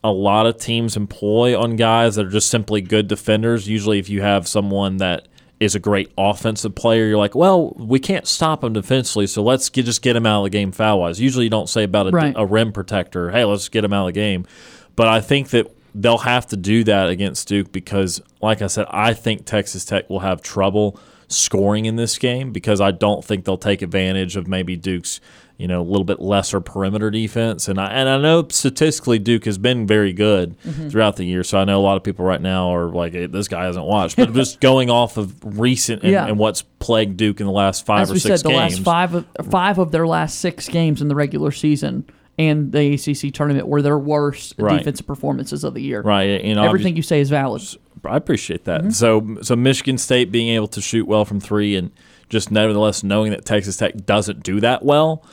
a 0.05 0.12
lot 0.12 0.47
of 0.47 0.59
teams 0.59 0.97
employ 0.97 1.59
on 1.59 1.76
guys 1.76 2.17
that 2.17 2.26
are 2.26 2.31
just 2.31 2.49
simply 2.49 2.81
good 2.81 3.09
defenders. 3.09 3.69
Usually, 3.69 3.99
if 3.99 4.09
you 4.09 4.23
have 4.23 4.47
someone 4.47 4.99
that 4.99 5.26
is 5.61 5.75
a 5.75 5.81
great 5.81 6.11
offensive 6.17 6.75
player, 6.76 7.07
you're 7.07 7.19
like, 7.19 7.35
well, 7.35 7.71
we 7.76 7.99
can't 7.99 8.26
stop 8.28 8.62
him 8.62 8.73
defensively, 8.73 9.26
so 9.26 9.43
let's 9.43 9.69
get, 9.69 9.85
just 9.85 10.02
get 10.02 10.14
him 10.14 10.25
out 10.25 10.38
of 10.38 10.45
the 10.45 10.50
game 10.50 10.71
foul 10.71 11.00
wise. 11.00 11.21
Usually, 11.21 11.45
you 11.45 11.50
don't 11.50 11.69
say 11.69 11.83
about 11.83 12.07
a, 12.07 12.11
Right. 12.11 12.33
a 12.37 12.47
rim 12.47 12.73
protector, 12.73 13.31
hey, 13.33 13.45
let's 13.45 13.69
get 13.69 13.83
him 13.85 13.93
out 13.93 14.09
of 14.09 14.14
the 14.14 14.21
game. 14.21 14.47
But 14.95 15.09
I 15.09 15.21
think 15.21 15.49
that 15.50 15.67
they'll 15.95 16.19
have 16.19 16.47
to 16.49 16.57
do 16.57 16.85
that 16.85 17.09
against 17.09 17.49
Duke 17.49 17.73
because, 17.73 18.23
like 18.40 18.62
I 18.62 18.69
said, 18.69 18.87
I 18.90 19.14
think 19.14 19.47
Texas 19.47 19.85
Tech 19.85 20.09
will 20.09 20.21
have 20.21 20.43
trouble 20.43 20.99
scoring 21.26 21.87
in 21.87 21.97
this 21.97 22.19
game 22.19 22.52
because 22.52 22.81
I 22.81 22.90
don't 22.93 23.25
think 23.25 23.45
they'll 23.45 23.59
take 23.59 23.83
advantage 23.83 24.37
of 24.37 24.47
maybe 24.47 24.76
Duke's 24.76 25.21
you 25.59 25.67
know 25.69 25.81
a 25.81 25.83
little 25.83 26.05
bit 26.05 26.21
lesser 26.21 26.61
perimeter 26.61 27.11
defense 27.11 27.69
and 27.69 27.79
I 27.81 27.88
and 27.91 28.09
I 28.09 28.17
know 28.19 28.47
statistically 28.49 29.19
Duke 29.19 29.45
has 29.45 29.59
been 29.59 29.87
very 29.87 30.12
good 30.12 30.57
Mm-hmm. 30.65 30.88
throughout 30.88 31.17
the 31.17 31.25
year 31.25 31.43
so 31.45 31.59
I 31.59 31.65
know 31.65 31.79
a 31.81 31.83
lot 31.83 31.97
of 31.97 32.05
people 32.05 32.25
right 32.25 32.41
now 32.41 32.73
are 32.75 32.88
like 32.91 33.12
hey, 33.12 33.27
this 33.27 33.49
guy 33.49 33.65
hasn't 33.65 33.85
watched 33.85 34.17
but 34.17 34.33
just 34.33 34.61
going 34.71 34.88
off 34.88 35.17
of 35.17 35.35
recent 35.59 36.03
and, 36.05 36.12
Yeah. 36.12 36.27
and 36.27 36.38
what's 36.38 36.62
plagued 36.62 37.17
Duke 37.17 37.41
in 37.41 37.47
the 37.47 37.53
last 37.53 37.85
five 37.85 38.03
As 38.03 38.11
or 38.11 38.15
we 38.15 38.21
six 38.21 38.41
said, 38.41 38.49
the 38.49 38.55
games 38.55 38.75
last 38.77 38.85
five 38.85 39.15
of, 39.15 39.27
five 39.50 39.79
of 39.79 39.91
their 39.91 40.07
last 40.07 40.38
six 40.38 40.69
games 40.69 41.03
in 41.03 41.09
the 41.09 41.15
regular 41.17 41.50
season 41.50 42.05
and 42.38 42.71
the 42.71 42.95
ACC 42.95 43.35
tournament 43.35 43.67
were 43.67 43.83
their 43.83 43.99
worst 43.99 44.55
Right. 44.59 44.79
defensive 44.79 45.09
performances 45.09 45.65
of 45.65 45.75
the 45.75 45.83
year. 45.83 46.03
right 46.03 46.41
and 46.41 46.57
Everything 46.61 46.95
you 46.95 47.03
say 47.03 47.21
is 47.21 47.31
valid. 47.31 47.62
I 48.05 48.17
appreciate 48.17 48.65
that. 48.67 48.83
Mm-hmm. 48.83 48.91
So, 48.91 49.38
so 49.43 49.57
Michigan 49.57 49.99
State 49.99 50.31
being 50.31 50.50
able 50.55 50.69
to 50.69 50.81
shoot 50.81 51.09
well 51.09 51.25
from 51.25 51.41
three, 51.41 51.75
and 51.75 51.91
just 52.29 52.53
nevertheless 52.53 53.03
knowing 53.03 53.33
that 53.33 53.45
Texas 53.45 53.77
Tech 53.77 54.07
doesn't 54.07 54.45
do 54.45 54.61
that 54.61 54.85
well, 54.85 55.25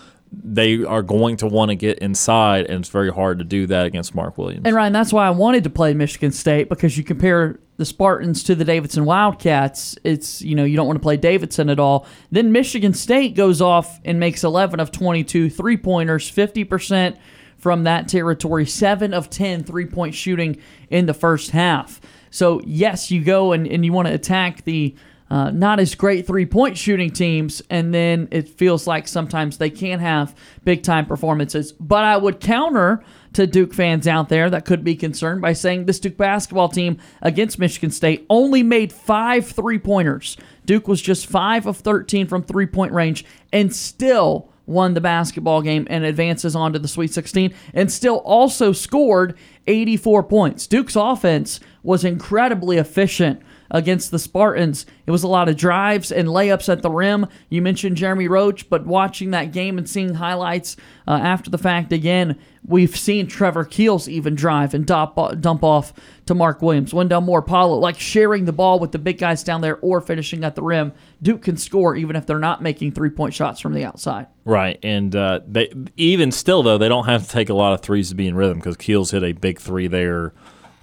they 0.44 0.84
are 0.84 1.01
going 1.01 1.38
to 1.38 1.48
want 1.48 1.70
to 1.70 1.75
get 1.75 2.00
inside, 2.00 2.65
and 2.65 2.82
it's 2.82 2.89
very 2.89 3.12
hard 3.12 3.39
to 3.39 3.46
do 3.46 3.68
that 3.68 3.86
against 3.86 4.15
Mark 4.15 4.38
Williams. 4.38 4.63
And 4.65 4.75
Ryan, 4.75 4.94
that's 4.94 5.13
why 5.13 5.27
I 5.27 5.32
wanted 5.32 5.63
to 5.63 5.70
play 5.70 5.94
Michigan 5.94 6.32
State 6.32 6.70
because 6.70 6.98
you 6.98 7.04
compare 7.04 7.60
the 7.77 7.86
Spartans 7.86 8.44
to 8.44 8.56
the 8.56 8.65
Davidson 8.65 9.06
Wildcats. 9.06 9.98
It's 10.04 10.42
you 10.42 10.56
know 10.56 10.63
you 10.63 10.75
don't 10.75 10.88
want 10.88 10.98
to 10.98 11.04
play 11.04 11.18
Davidson 11.18 11.70
at 11.70 11.80
all. 11.80 12.08
Then 12.32 12.51
Michigan 12.51 12.94
State 12.94 13.36
goes 13.36 13.62
off 13.62 14.00
and 14.06 14.20
makes 14.20 14.44
11 14.44 14.80
of 14.80 14.92
22 14.92 15.50
three 15.50 15.77
pointers, 15.77 16.30
50 16.30 16.63
percent 16.63 17.18
from 17.58 17.84
that 17.84 18.08
territory, 18.08 18.65
seven 18.65 19.13
of 19.13 19.30
10 19.30 19.63
three 19.63 19.86
point 19.86 20.13
shooting 20.15 20.58
in 20.89 21.06
the 21.06 21.13
first 21.13 21.51
half. 21.51 22.01
So 22.30 22.62
yes, 22.65 23.12
you 23.12 23.24
go 23.24 23.54
and, 23.54 23.68
and 23.68 23.86
you 23.86 23.94
want 23.94 24.08
to 24.08 24.13
attack 24.13 24.63
the 24.65 24.96
uh, 25.29 25.50
not 25.50 25.79
as 25.79 25.96
great 25.96 26.27
three 26.27 26.46
point 26.46 26.77
shooting 26.77 27.10
teams, 27.10 27.62
and 27.70 27.94
then 27.94 28.27
it 28.32 28.48
feels 28.48 28.86
like 28.86 29.08
sometimes 29.08 29.58
they 29.58 29.70
can't 29.70 30.01
have 30.01 30.36
big 30.63 30.84
time 30.84 31.05
performances. 31.05 31.72
But 31.72 32.03
I 32.03 32.17
would 32.17 32.39
counter 32.39 33.03
to 33.34 33.48
Duke 33.48 33.74
fans 33.74 34.08
out 34.08 34.29
there 34.29 34.50
that 34.50 34.65
could 34.65 34.84
be 34.84 34.96
concerned 34.96 35.41
by 35.41 35.53
saying 35.53 35.86
this 35.86 36.00
Duke 36.00 36.17
basketball 36.17 36.70
team 36.70 36.98
against 37.22 37.60
Michigan 37.60 37.91
State 37.91 38.25
only 38.29 38.63
made 38.63 38.94
five 38.94 39.48
three 39.48 39.79
pointers. 39.79 40.38
Duke 40.65 40.88
was 40.88 41.01
just 41.01 41.25
five 41.27 41.65
of 41.65 41.77
13 41.77 42.27
from 42.27 42.44
three 42.44 42.67
point 42.67 42.94
range 42.94 43.25
and 43.51 43.75
still 43.75 44.50
won 44.67 44.94
the 44.94 45.01
basketball 45.01 45.62
game 45.62 45.86
and 45.89 46.05
advances 46.05 46.55
on 46.55 46.74
to 46.74 46.79
the 46.79 46.88
Sweet 46.88 47.13
16 47.13 47.53
and 47.74 47.91
still 47.91 48.17
also 48.17 48.72
scored 48.72 49.38
84 49.67 50.24
points. 50.24 50.67
Duke's 50.67 50.96
offense 50.96 51.60
was 51.84 52.03
incredibly 52.03 52.77
efficient 52.77 53.41
against 53.72 54.12
the 54.12 54.19
Spartans. 54.19 54.86
It 55.05 55.12
was 55.12 55.24
a 55.24 55.27
lot 55.27 55.50
of 55.50 55.57
drives 55.57 56.12
and 56.12 56.27
layups 56.27 56.69
at 56.69 56.81
the 56.81 56.89
rim. 56.91 57.27
You 57.50 57.62
mentioned 57.62 57.98
Jeremy 57.98 58.27
Roach, 58.27 58.69
but 58.69 58.86
watching 58.86 59.31
that 59.31 59.51
game 59.51 59.77
and 59.77 59.89
seeing 59.89 60.15
highlights 60.15 60.75
uh, 61.07 61.12
after 61.12 61.50
the 61.50 61.57
fact 61.57 61.91
again, 61.91 62.38
we've 62.65 62.95
seen 62.95 63.27
Trevor 63.27 63.65
Keels 63.65 64.10
even 64.10 64.36
drive 64.36 64.74
and 64.74 64.86
dump, 64.86 65.15
dump 65.39 65.63
off 65.63 65.93
to 66.25 66.34
Mark 66.34 66.62
Williams. 66.62 66.93
Wendell 66.93 67.22
Moore, 67.22 67.41
Paolo, 67.41 67.77
like 67.77 68.00
sharing 68.00 68.45
the 68.45 68.53
ball 68.53 68.79
with 68.79 68.91
the 68.91 68.98
big 68.98 69.19
guys 69.19 69.43
down 69.43 69.62
there 69.62 69.77
or 69.77 70.01
finishing 70.01 70.43
at 70.43 70.55
the 70.55 70.63
rim. 70.63 70.91
Duke 71.22 71.43
can 71.43 71.57
score 71.57 71.95
even 71.95 72.15
if 72.15 72.25
they're 72.25 72.39
not 72.39 72.62
making 72.63 72.91
three 72.91 73.10
point 73.10 73.34
shots 73.34 73.60
from 73.60 73.74
the 73.74 73.84
outside. 73.86 74.27
Right, 74.43 74.79
and 74.84 75.15
uh, 75.15 75.41
they 75.48 75.72
even 75.98 76.31
still 76.31 76.63
though 76.63 76.77
they 76.77 76.89
don't 76.89 77.05
have 77.05 77.24
to 77.24 77.29
take 77.29 77.50
a 77.50 77.53
lot 77.53 77.74
of 77.74 77.81
threes 77.81 78.10
to 78.10 78.15
be 78.15 78.27
in 78.27 78.36
rhythm 78.36 78.57
because 78.57 78.77
Keels 78.77 79.12
hit 79.12 79.24
a 79.24 79.34
big 79.34 79.60
three 79.60 79.88
there 79.88 80.34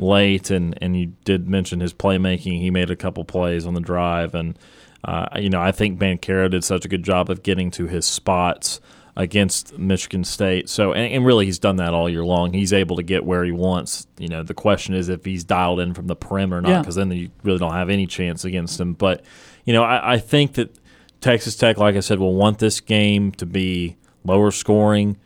late, 0.02 0.50
and 0.50 0.76
and 0.82 0.96
you 0.98 1.12
did 1.24 1.48
mention 1.48 1.80
his 1.80 1.94
playmaking. 1.94 2.60
He 2.60 2.70
made 2.70 2.90
a 2.90 2.96
couple 2.96 3.24
plays 3.24 3.66
on 3.66 3.74
the 3.74 3.80
drive, 3.80 4.34
and 4.34 4.58
uh, 5.04 5.26
you 5.38 5.48
know 5.50 5.60
I 5.60 5.72
think 5.72 5.98
Banchero 5.98 6.50
did 6.50 6.64
such 6.64 6.84
a 6.84 6.88
good 6.88 7.02
job 7.02 7.30
of 7.30 7.42
getting 7.42 7.70
to 7.72 7.86
his 7.86 8.04
spots 8.04 8.80
against 9.14 9.78
Michigan 9.78 10.24
State. 10.24 10.68
So 10.70 10.92
and, 10.92 11.12
and 11.12 11.26
really 11.26 11.44
he's 11.46 11.58
done 11.58 11.76
that 11.76 11.92
all 11.94 12.08
year 12.08 12.24
long. 12.24 12.52
He's 12.54 12.72
able 12.72 12.96
to 12.96 13.02
get 13.02 13.24
where 13.24 13.44
he 13.44 13.52
wants. 13.52 14.06
You 14.18 14.28
know 14.28 14.42
the 14.42 14.54
question 14.54 14.94
is 14.94 15.08
if 15.08 15.24
he's 15.24 15.44
dialed 15.44 15.80
in 15.80 15.94
from 15.94 16.06
the 16.06 16.16
perimeter 16.16 16.58
or 16.58 16.60
not, 16.62 16.68
Yeah. 16.70 16.78
because 16.80 16.94
then 16.96 17.10
you 17.12 17.30
really 17.42 17.58
don't 17.58 17.72
have 17.74 17.90
any 17.90 18.06
chance 18.06 18.44
against 18.44 18.80
him. 18.80 18.94
But 18.94 19.22
you 19.64 19.72
know 19.72 19.82
I, 19.84 20.14
I 20.14 20.18
think 20.18 20.54
that 20.54 20.74
Texas 21.20 21.56
Tech, 21.56 21.76
like 21.78 21.94
I 21.94 22.00
said, 22.00 22.18
will 22.18 22.34
want 22.34 22.58
this 22.58 22.80
game 22.80 23.32
to 23.32 23.46
be 23.46 23.96
lower 24.24 24.50
scoring. 24.50 25.16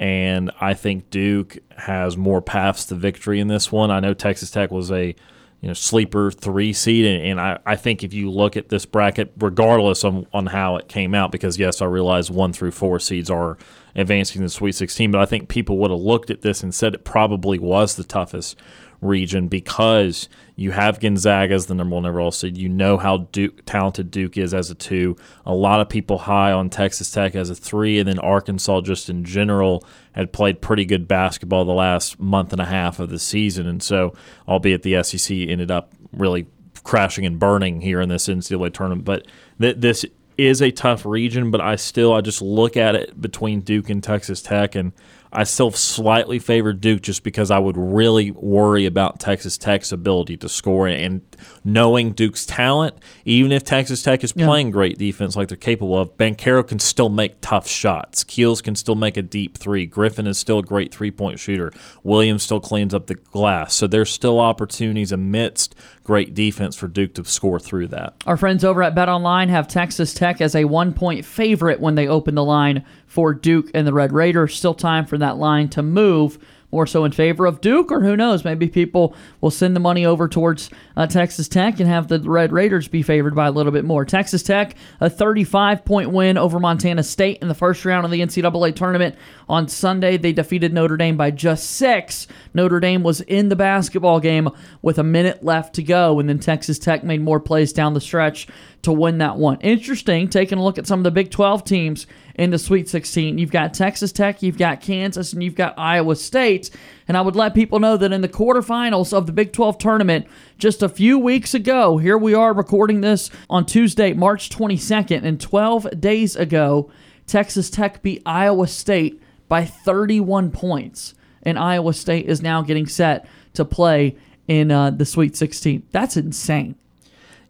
And 0.00 0.50
I 0.58 0.72
think 0.72 1.10
Duke 1.10 1.58
has 1.76 2.16
more 2.16 2.40
paths 2.40 2.86
to 2.86 2.94
victory 2.94 3.38
in 3.38 3.48
this 3.48 3.70
one. 3.70 3.90
I 3.90 4.00
know 4.00 4.14
Texas 4.14 4.50
Tech 4.50 4.70
was 4.70 4.90
a 4.90 5.14
you 5.60 5.68
know 5.68 5.74
sleeper 5.74 6.30
three 6.30 6.72
seed, 6.72 7.04
and, 7.04 7.22
and 7.22 7.40
I, 7.40 7.58
I 7.66 7.76
think 7.76 8.02
if 8.02 8.14
you 8.14 8.30
look 8.30 8.56
at 8.56 8.70
this 8.70 8.86
bracket, 8.86 9.30
regardless 9.38 10.02
on, 10.02 10.26
on 10.32 10.46
how 10.46 10.76
it 10.76 10.88
came 10.88 11.14
out, 11.14 11.30
because 11.30 11.58
yes, 11.58 11.82
I 11.82 11.84
realize 11.84 12.30
one 12.30 12.54
through 12.54 12.70
four 12.70 12.98
seeds 12.98 13.28
are 13.28 13.58
advancing 13.94 14.40
the 14.40 14.48
Sweet 14.48 14.72
16, 14.72 15.10
but 15.10 15.20
I 15.20 15.26
think 15.26 15.50
people 15.50 15.76
would 15.78 15.90
have 15.90 16.00
looked 16.00 16.30
at 16.30 16.40
this 16.40 16.62
and 16.62 16.74
said 16.74 16.94
it 16.94 17.04
probably 17.04 17.58
was 17.58 17.96
the 17.96 18.04
toughest 18.04 18.56
region 19.02 19.48
because 19.48 20.30
you 20.60 20.72
have 20.72 21.00
Gonzaga 21.00 21.54
as 21.54 21.64
the 21.64 21.74
number 21.74 21.94
one 21.94 22.04
overall 22.04 22.30
seed. 22.30 22.58
You 22.58 22.68
know 22.68 22.98
how 22.98 23.28
Duke, 23.32 23.64
talented 23.64 24.10
Duke 24.10 24.36
is 24.36 24.52
as 24.52 24.70
a 24.70 24.74
two. 24.74 25.16
A 25.46 25.54
lot 25.54 25.80
of 25.80 25.88
people 25.88 26.18
high 26.18 26.52
on 26.52 26.68
Texas 26.68 27.10
Tech 27.10 27.34
as 27.34 27.48
a 27.48 27.54
three, 27.54 27.98
and 27.98 28.06
then 28.06 28.18
Arkansas 28.18 28.82
just 28.82 29.08
in 29.08 29.24
general 29.24 29.82
had 30.12 30.34
played 30.34 30.60
pretty 30.60 30.84
good 30.84 31.08
basketball 31.08 31.64
the 31.64 31.72
last 31.72 32.20
month 32.20 32.52
and 32.52 32.60
a 32.60 32.66
half 32.66 33.00
of 33.00 33.08
the 33.08 33.18
season, 33.18 33.66
and 33.66 33.82
so 33.82 34.14
albeit 34.46 34.82
the 34.82 35.02
SEC 35.02 35.34
ended 35.34 35.70
up 35.70 35.94
really 36.12 36.46
crashing 36.84 37.24
and 37.24 37.38
burning 37.38 37.80
here 37.80 38.02
in 38.02 38.10
this 38.10 38.28
NCAA 38.28 38.74
tournament, 38.74 39.06
but 39.06 39.26
th- 39.58 39.76
this 39.78 40.04
is 40.36 40.60
a 40.60 40.70
tough 40.70 41.06
region, 41.06 41.50
but 41.50 41.62
I 41.62 41.76
still 41.76 42.12
I 42.12 42.20
just 42.20 42.42
look 42.42 42.76
at 42.76 42.94
it 42.94 43.18
between 43.18 43.62
Duke 43.62 43.88
and 43.88 44.04
Texas 44.04 44.42
Tech 44.42 44.74
and 44.74 44.92
I 45.32 45.44
still 45.44 45.70
slightly 45.70 46.38
favor 46.38 46.72
Duke 46.72 47.02
just 47.02 47.22
because 47.22 47.50
I 47.50 47.58
would 47.58 47.76
really 47.76 48.30
worry 48.32 48.86
about 48.86 49.20
Texas 49.20 49.56
Tech's 49.56 49.92
ability 49.92 50.36
to 50.38 50.48
score 50.48 50.88
and 50.88 51.20
knowing 51.64 52.12
Duke's 52.12 52.44
talent, 52.44 52.96
even 53.24 53.52
if 53.52 53.62
Texas 53.62 54.02
Tech 54.02 54.24
is 54.24 54.32
playing 54.32 54.70
great 54.70 54.98
defense 54.98 55.36
like 55.36 55.48
they're 55.48 55.56
capable 55.56 55.98
of, 55.98 56.16
Banchero 56.16 56.66
can 56.66 56.78
still 56.78 57.08
make 57.08 57.40
tough 57.40 57.68
shots. 57.68 58.24
Keels 58.24 58.60
can 58.60 58.74
still 58.74 58.94
make 58.94 59.16
a 59.16 59.22
deep 59.22 59.56
three. 59.56 59.86
Griffin 59.86 60.26
is 60.26 60.38
still 60.38 60.58
a 60.58 60.62
great 60.62 60.92
three 60.92 61.10
point 61.10 61.38
shooter. 61.38 61.72
Williams 62.02 62.42
still 62.42 62.60
cleans 62.60 62.92
up 62.92 63.06
the 63.06 63.14
glass. 63.14 63.74
So 63.74 63.86
there's 63.86 64.10
still 64.10 64.40
opportunities 64.40 65.12
amidst 65.12 65.74
great 66.04 66.34
defense 66.34 66.74
for 66.74 66.88
Duke 66.88 67.14
to 67.14 67.24
score 67.24 67.60
through 67.60 67.88
that. 67.88 68.14
Our 68.26 68.36
friends 68.36 68.64
over 68.64 68.82
at 68.82 68.94
Bet 68.94 69.08
Online 69.08 69.48
have 69.48 69.68
Texas 69.68 70.12
Tech 70.12 70.40
as 70.40 70.56
a 70.56 70.64
one 70.64 70.92
point 70.92 71.24
favorite 71.24 71.80
when 71.80 71.94
they 71.94 72.08
open 72.08 72.34
the 72.34 72.44
line 72.44 72.84
for 73.10 73.34
Duke 73.34 73.72
and 73.74 73.84
the 73.88 73.92
Red 73.92 74.12
Raiders. 74.12 74.56
Still 74.56 74.72
time 74.72 75.04
for 75.04 75.18
that 75.18 75.36
line 75.36 75.68
to 75.70 75.82
move. 75.82 76.38
more 76.70 76.86
so 76.86 77.04
in 77.04 77.10
favor 77.10 77.46
of 77.46 77.60
Duke, 77.60 77.90
or 77.90 78.00
who 78.00 78.16
knows? 78.16 78.44
Maybe 78.44 78.68
people 78.68 79.16
will 79.40 79.50
send 79.50 79.74
the 79.74 79.80
money 79.80 80.06
over 80.06 80.28
towards 80.28 80.70
uh, 80.96 81.08
Texas 81.08 81.48
Tech 81.48 81.80
and 81.80 81.88
have 81.88 82.06
the 82.06 82.20
Red 82.20 82.52
Raiders 82.52 82.86
be 82.86 83.02
favored 83.02 83.34
by 83.34 83.48
a 83.48 83.50
little 83.50 83.72
bit 83.72 83.84
more. 83.84 84.04
Texas 84.04 84.44
Tech, 84.44 84.76
a 85.00 85.10
35 85.10 85.84
point 85.84 86.10
win 86.12 86.38
over 86.38 86.60
Montana 86.60 87.02
State 87.02 87.38
in 87.42 87.48
the 87.48 87.54
first 87.56 87.84
round 87.84 88.04
of 88.04 88.12
the 88.12 88.20
NCAA 88.20 88.76
tournament 88.76 89.16
on 89.50 89.68
Sunday. 89.68 90.16
They 90.16 90.32
defeated 90.32 90.72
Notre 90.72 90.96
Dame 90.96 91.16
by 91.16 91.32
just 91.32 91.70
six. 91.70 92.26
Notre 92.54 92.80
Dame 92.80 93.02
was 93.02 93.20
in 93.22 93.48
the 93.48 93.56
basketball 93.56 94.20
game 94.20 94.48
with 94.80 94.98
a 94.98 95.02
minute 95.02 95.42
left 95.42 95.74
to 95.74 95.82
go, 95.82 96.20
and 96.20 96.28
then 96.28 96.38
Texas 96.38 96.78
Tech 96.78 97.02
made 97.02 97.20
more 97.20 97.40
plays 97.40 97.72
down 97.72 97.94
the 97.94 98.00
stretch 98.00 98.46
to 98.82 98.92
win 98.92 99.18
that 99.18 99.36
one. 99.36 99.60
Interesting, 99.60 100.28
taking 100.28 100.58
a 100.58 100.64
look 100.64 100.78
at 100.78 100.86
some 100.86 101.00
of 101.00 101.04
the 101.04 101.10
Big 101.10 101.30
12 101.30 101.64
teams 101.64 102.06
in 102.36 102.50
the 102.50 102.58
Sweet 102.58 102.88
16. 102.88 103.36
You've 103.36 103.50
got 103.50 103.74
Texas 103.74 104.12
Tech, 104.12 104.42
you've 104.42 104.56
got 104.56 104.80
Kansas, 104.80 105.32
and 105.32 105.42
you've 105.42 105.54
got 105.54 105.74
Iowa 105.76 106.16
State. 106.16 106.70
And 107.08 107.16
I 107.16 107.20
would 107.20 107.36
let 107.36 107.54
people 107.54 107.80
know 107.80 107.96
that 107.96 108.12
in 108.12 108.20
the 108.20 108.28
quarterfinals 108.28 109.12
of 109.12 109.26
the 109.26 109.32
Big 109.32 109.52
12 109.52 109.78
tournament, 109.78 110.26
just 110.58 110.82
a 110.82 110.88
few 110.88 111.18
weeks 111.18 111.54
ago, 111.54 111.98
here 111.98 112.16
we 112.16 112.34
are 112.34 112.54
recording 112.54 113.00
this 113.00 113.30
on 113.50 113.66
Tuesday, 113.66 114.12
March 114.12 114.48
22nd, 114.48 115.24
and 115.24 115.40
12 115.40 116.00
days 116.00 116.36
ago, 116.36 116.90
Texas 117.26 117.68
Tech 117.68 118.02
beat 118.02 118.22
Iowa 118.24 118.66
State 118.66 119.20
by 119.50 119.66
31 119.66 120.52
points. 120.52 121.12
And 121.42 121.58
Iowa 121.58 121.92
State 121.92 122.26
is 122.26 122.40
now 122.40 122.62
getting 122.62 122.86
set 122.86 123.26
to 123.54 123.66
play 123.66 124.16
in 124.48 124.70
uh, 124.70 124.90
the 124.90 125.04
Sweet 125.04 125.36
16. 125.36 125.82
That's 125.90 126.16
insane. 126.16 126.76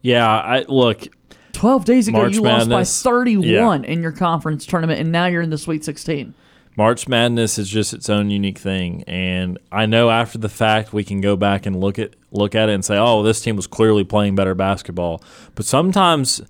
Yeah, 0.02 0.26
I 0.26 0.64
look. 0.66 1.06
12 1.52 1.84
days 1.84 2.08
ago, 2.08 2.18
March 2.18 2.34
you 2.34 2.42
Madness, 2.42 2.68
lost 2.68 3.04
by 3.04 3.10
31 3.10 3.84
yeah. 3.84 3.90
in 3.90 4.00
your 4.02 4.12
conference 4.12 4.64
tournament, 4.64 4.98
and 4.98 5.12
now 5.12 5.26
you're 5.26 5.42
in 5.42 5.50
the 5.50 5.58
Sweet 5.58 5.84
16. 5.84 6.34
March 6.76 7.06
Madness 7.06 7.58
is 7.58 7.68
just 7.68 7.92
its 7.92 8.08
own 8.08 8.30
unique 8.30 8.56
thing, 8.56 9.02
and 9.06 9.58
I 9.70 9.84
know 9.84 10.08
after 10.08 10.38
the 10.38 10.48
fact 10.48 10.92
we 10.92 11.04
can 11.04 11.20
go 11.20 11.36
back 11.36 11.66
and 11.66 11.78
look 11.78 11.98
at 11.98 12.14
look 12.30 12.54
at 12.54 12.70
it 12.70 12.72
and 12.72 12.84
say, 12.84 12.96
"Oh, 12.96 13.22
this 13.22 13.42
team 13.42 13.56
was 13.56 13.66
clearly 13.66 14.04
playing 14.04 14.36
better 14.36 14.54
basketball." 14.54 15.22
But 15.56 15.66
sometimes 15.66 16.40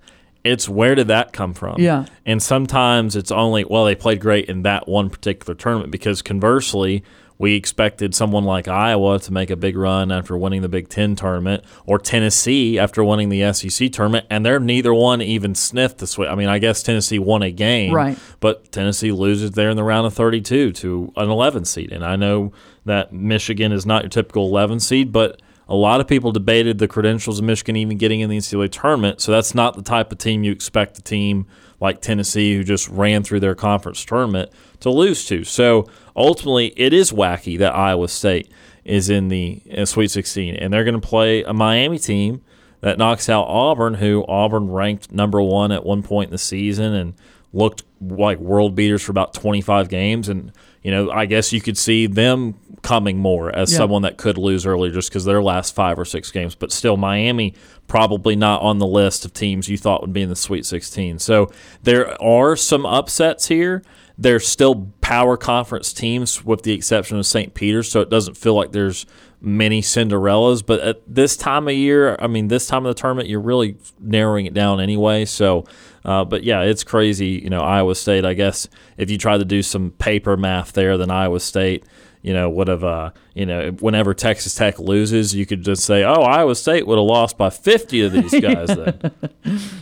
it's 0.43 0.67
where 0.67 0.95
did 0.95 1.07
that 1.07 1.33
come 1.33 1.53
from? 1.53 1.79
Yeah. 1.79 2.05
And 2.25 2.41
sometimes 2.41 3.15
it's 3.15 3.31
only 3.31 3.63
well 3.63 3.85
they 3.85 3.95
played 3.95 4.19
great 4.19 4.45
in 4.49 4.63
that 4.63 4.87
one 4.87 5.09
particular 5.09 5.53
tournament 5.55 5.91
because 5.91 6.21
conversely, 6.21 7.03
we 7.37 7.55
expected 7.55 8.13
someone 8.13 8.43
like 8.43 8.67
Iowa 8.67 9.17
to 9.17 9.33
make 9.33 9.49
a 9.49 9.55
big 9.55 9.75
run 9.75 10.11
after 10.11 10.37
winning 10.37 10.61
the 10.61 10.69
Big 10.69 10.89
Ten 10.89 11.15
tournament, 11.15 11.63
or 11.87 11.97
Tennessee 11.97 12.77
after 12.77 13.03
winning 13.03 13.29
the 13.29 13.51
SEC 13.51 13.91
tournament, 13.91 14.27
and 14.29 14.45
they're 14.45 14.59
neither 14.59 14.93
one 14.93 15.23
even 15.23 15.55
sniffed 15.55 15.97
the 15.97 16.05
sweep. 16.05 16.29
I 16.29 16.35
mean, 16.35 16.49
I 16.49 16.59
guess 16.59 16.83
Tennessee 16.83 17.17
won 17.17 17.41
a 17.41 17.49
game, 17.49 17.95
Right. 17.95 18.15
But 18.41 18.71
Tennessee 18.71 19.11
loses 19.11 19.51
there 19.51 19.71
in 19.71 19.75
the 19.75 19.83
round 19.83 20.05
of 20.05 20.13
32 20.13 20.71
to 20.71 21.11
an 21.17 21.31
11 21.31 21.65
seed, 21.65 21.91
and 21.91 22.05
I 22.05 22.15
know 22.15 22.51
that 22.85 23.11
Michigan 23.11 23.71
is 23.71 23.87
not 23.87 24.03
your 24.03 24.09
typical 24.09 24.45
11 24.45 24.79
seed, 24.79 25.11
but 25.11 25.41
a 25.71 25.75
lot 25.75 26.01
of 26.01 26.07
people 26.07 26.33
debated 26.33 26.79
the 26.79 26.87
credentials 26.87 27.39
of 27.39 27.45
Michigan 27.45 27.77
even 27.77 27.97
getting 27.97 28.19
in 28.19 28.29
the 28.29 28.37
NCAA 28.37 28.69
tournament. 28.69 29.21
So 29.21 29.31
that's 29.31 29.55
not 29.55 29.77
the 29.77 29.81
type 29.81 30.11
of 30.11 30.17
team 30.17 30.43
you 30.43 30.51
expect 30.51 30.97
a 30.97 31.01
team 31.01 31.47
like 31.79 32.01
Tennessee, 32.01 32.57
who 32.57 32.65
just 32.65 32.89
ran 32.89 33.23
through 33.23 33.39
their 33.39 33.55
conference 33.55 34.03
tournament, 34.03 34.51
to 34.81 34.89
lose 34.89 35.25
to. 35.27 35.45
So 35.45 35.87
ultimately, 36.13 36.73
it 36.75 36.91
is 36.91 37.13
wacky 37.13 37.57
that 37.57 37.73
Iowa 37.73 38.09
State 38.09 38.51
is 38.83 39.09
in 39.09 39.29
the 39.29 39.61
uh, 39.77 39.85
Sweet 39.85 40.11
16, 40.11 40.55
and 40.55 40.73
they're 40.73 40.83
going 40.83 40.99
to 40.99 41.07
play 41.07 41.41
a 41.43 41.53
Miami 41.53 41.97
team 41.97 42.41
that 42.81 42.97
knocks 42.97 43.29
out 43.29 43.45
Auburn, 43.45 43.93
who 43.93 44.25
Auburn 44.27 44.69
ranked 44.69 45.13
number 45.13 45.41
one 45.41 45.71
at 45.71 45.85
one 45.85 46.03
point 46.03 46.27
in 46.27 46.31
the 46.31 46.37
season 46.37 46.93
and 46.93 47.13
looked 47.53 47.83
like 48.01 48.39
world 48.39 48.75
beaters 48.75 49.03
for 49.03 49.11
about 49.11 49.33
25 49.33 49.87
games. 49.87 50.27
And, 50.27 50.51
you 50.83 50.91
know, 50.91 51.11
I 51.11 51.25
guess 51.25 51.53
you 51.53 51.61
could 51.61 51.77
see 51.77 52.07
them 52.07 52.55
coming 52.81 53.17
more 53.17 53.55
as 53.55 53.71
Yeah. 53.71 53.77
someone 53.77 54.01
that 54.01 54.17
could 54.17 54.37
lose 54.37 54.65
earlier 54.65 54.91
just 54.91 55.09
because 55.09 55.25
their 55.25 55.41
last 55.43 55.75
five 55.75 55.99
or 55.99 56.05
six 56.05 56.31
games. 56.31 56.55
But 56.55 56.71
still, 56.71 56.97
Miami 56.97 57.53
probably 57.87 58.35
not 58.35 58.61
on 58.61 58.79
the 58.79 58.87
list 58.87 59.23
of 59.25 59.33
teams 59.33 59.69
you 59.69 59.77
thought 59.77 60.01
would 60.01 60.13
be 60.13 60.21
in 60.21 60.29
the 60.29 60.35
Sweet 60.35 60.65
16. 60.65 61.19
So 61.19 61.51
there 61.83 62.19
are 62.23 62.55
some 62.55 62.85
upsets 62.85 63.47
here. 63.49 63.83
They're 64.17 64.39
still 64.39 64.87
power 65.01 65.37
conference 65.37 65.93
teams 65.93 66.43
with 66.45 66.63
the 66.63 66.73
exception 66.73 67.17
of 67.17 67.25
St. 67.25 67.53
Peter's, 67.53 67.89
so 67.91 68.01
it 68.01 68.09
doesn't 68.09 68.37
feel 68.37 68.53
like 68.55 68.71
there's 68.71 69.05
many 69.41 69.81
Cinderellas. 69.81 70.63
But 70.65 70.79
at 70.81 71.01
this 71.07 71.35
time 71.35 71.67
of 71.67 71.73
year, 71.73 72.15
I 72.19 72.27
mean, 72.27 72.47
this 72.47 72.67
time 72.67 72.85
of 72.85 72.95
the 72.95 72.99
tournament, 73.01 73.29
you're 73.29 73.39
really 73.39 73.77
narrowing 73.99 74.45
it 74.45 74.53
down 74.53 74.79
anyway. 74.79 75.25
So, 75.25 75.65
uh, 76.05 76.25
but 76.25 76.43
yeah, 76.43 76.61
it's 76.61 76.83
crazy. 76.83 77.39
You 77.43 77.49
know, 77.49 77.61
Iowa 77.61 77.95
State, 77.95 78.25
I 78.25 78.33
guess, 78.33 78.67
if 78.97 79.09
you 79.09 79.17
try 79.17 79.37
to 79.37 79.45
do 79.45 79.61
some 79.61 79.91
paper 79.91 80.37
math 80.37 80.73
there, 80.73 80.97
then 80.97 81.11
Iowa 81.11 81.39
State 81.39 81.85
you 82.21 82.33
know, 82.33 82.49
would 82.49 82.67
have, 82.67 82.83
uh, 82.83 83.11
you 83.33 83.45
know, 83.45 83.71
whenever 83.79 84.13
Texas 84.13 84.53
Tech 84.53 84.77
loses, 84.79 85.33
you 85.33 85.45
could 85.45 85.63
just 85.63 85.83
say, 85.83 86.03
oh, 86.03 86.21
Iowa 86.21 86.55
State 86.55 86.85
would 86.85 86.97
have 86.97 87.05
lost 87.05 87.37
by 87.37 87.49
50 87.49 88.01
of 88.01 88.11
these 88.11 88.39
guys 88.39 88.67
then. 88.67 89.11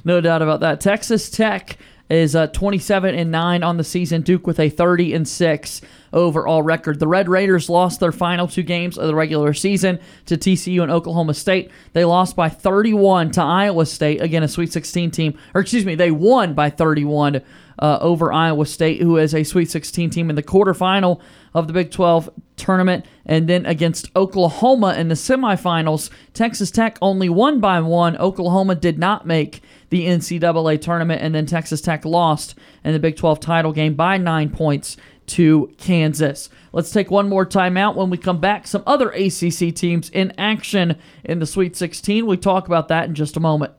No 0.06 0.22
doubt 0.22 0.42
about 0.42 0.62
that. 0.62 0.80
Texas 0.80 1.30
Tech 1.30 1.78
is 2.10 2.36
uh, 2.36 2.48
27 2.48 3.16
and 3.16 3.32
9 3.32 3.64
on 3.64 3.78
the 3.78 3.84
season. 3.84 4.22
Duke 4.22 4.48
with 4.48 4.60
a 4.60 4.70
30 4.70 5.14
and 5.14 5.28
6 5.28 5.82
overall 6.12 6.64
record. 6.64 7.00
The 7.00 7.08
Red 7.08 7.30
Raiders 7.30 7.70
lost 7.70 8.00
their 8.00 8.12
final 8.12 8.48
two 8.48 8.64
games 8.64 8.98
of 8.98 9.08
the 9.08 9.16
regular 9.16 9.54
season 9.54 10.00
to 10.26 10.38
TCU 10.38 10.82
and 10.82 10.92
Oklahoma 10.92 11.36
State. 11.36 11.72
They 11.94 12.06
lost 12.06 12.36
by 12.36 12.50
31 12.50 13.32
to 13.32 13.42
Iowa 13.42 13.86
State, 13.86 14.22
again 14.22 14.44
a 14.44 14.48
Sweet 14.48 14.74
16 14.74 15.12
team. 15.12 15.38
Or 15.54 15.62
excuse 15.62 15.86
me, 15.86 15.96
they 15.96 16.12
won 16.12 16.54
by 16.54 16.70
31 16.70 17.42
uh, 17.80 17.98
over 18.02 18.32
Iowa 18.32 18.66
State, 18.66 19.02
who 19.02 19.18
is 19.18 19.34
a 19.34 19.44
Sweet 19.44 19.70
16 19.70 20.10
team 20.10 20.30
in 20.30 20.36
the 20.36 20.44
quarterfinal 20.44 21.20
of 21.54 21.68
the 21.68 21.74
Big 21.74 21.92
12 21.92 22.30
tournament, 22.58 23.06
and 23.26 23.48
then 23.48 23.66
against 23.66 24.10
Oklahoma 24.16 24.94
in 24.94 25.08
the 25.08 25.16
semifinals. 25.16 26.10
Texas 26.34 26.72
Tech 26.72 26.98
only 27.02 27.30
won 27.30 27.60
by 27.60 27.80
one. 27.80 28.18
Oklahoma 28.18 28.76
did 28.76 29.00
not 29.00 29.26
make 29.26 29.62
the 29.90 30.06
NCAA 30.06 30.80
tournament, 30.82 31.22
and 31.22 31.34
then 31.34 31.46
Texas 31.46 31.82
Tech 31.82 32.06
lost 32.06 32.56
in 32.84 32.94
the 32.94 33.00
Big 33.00 33.16
12 33.16 33.40
title 33.40 33.72
game 33.72 33.96
by 33.96 34.18
nine 34.18 34.50
points 34.50 34.98
to 35.28 35.74
Kansas. 35.78 36.50
Let's 36.74 36.92
take 36.92 37.10
one 37.10 37.30
more 37.30 37.46
timeout. 37.46 37.96
When 37.96 38.10
we 38.10 38.18
come 38.18 38.40
back, 38.40 38.68
some 38.68 38.84
other 38.86 39.10
ACC 39.10 39.74
teams 39.74 40.10
in 40.10 40.34
action 40.38 40.98
in 41.24 41.40
the 41.40 41.46
Sweet 41.46 41.76
16. 41.76 42.26
We 42.26 42.38
talk 42.38 42.68
about 42.68 42.88
that 42.90 43.08
in 43.08 43.16
just 43.16 43.38
a 43.38 43.40
moment. 43.40 43.74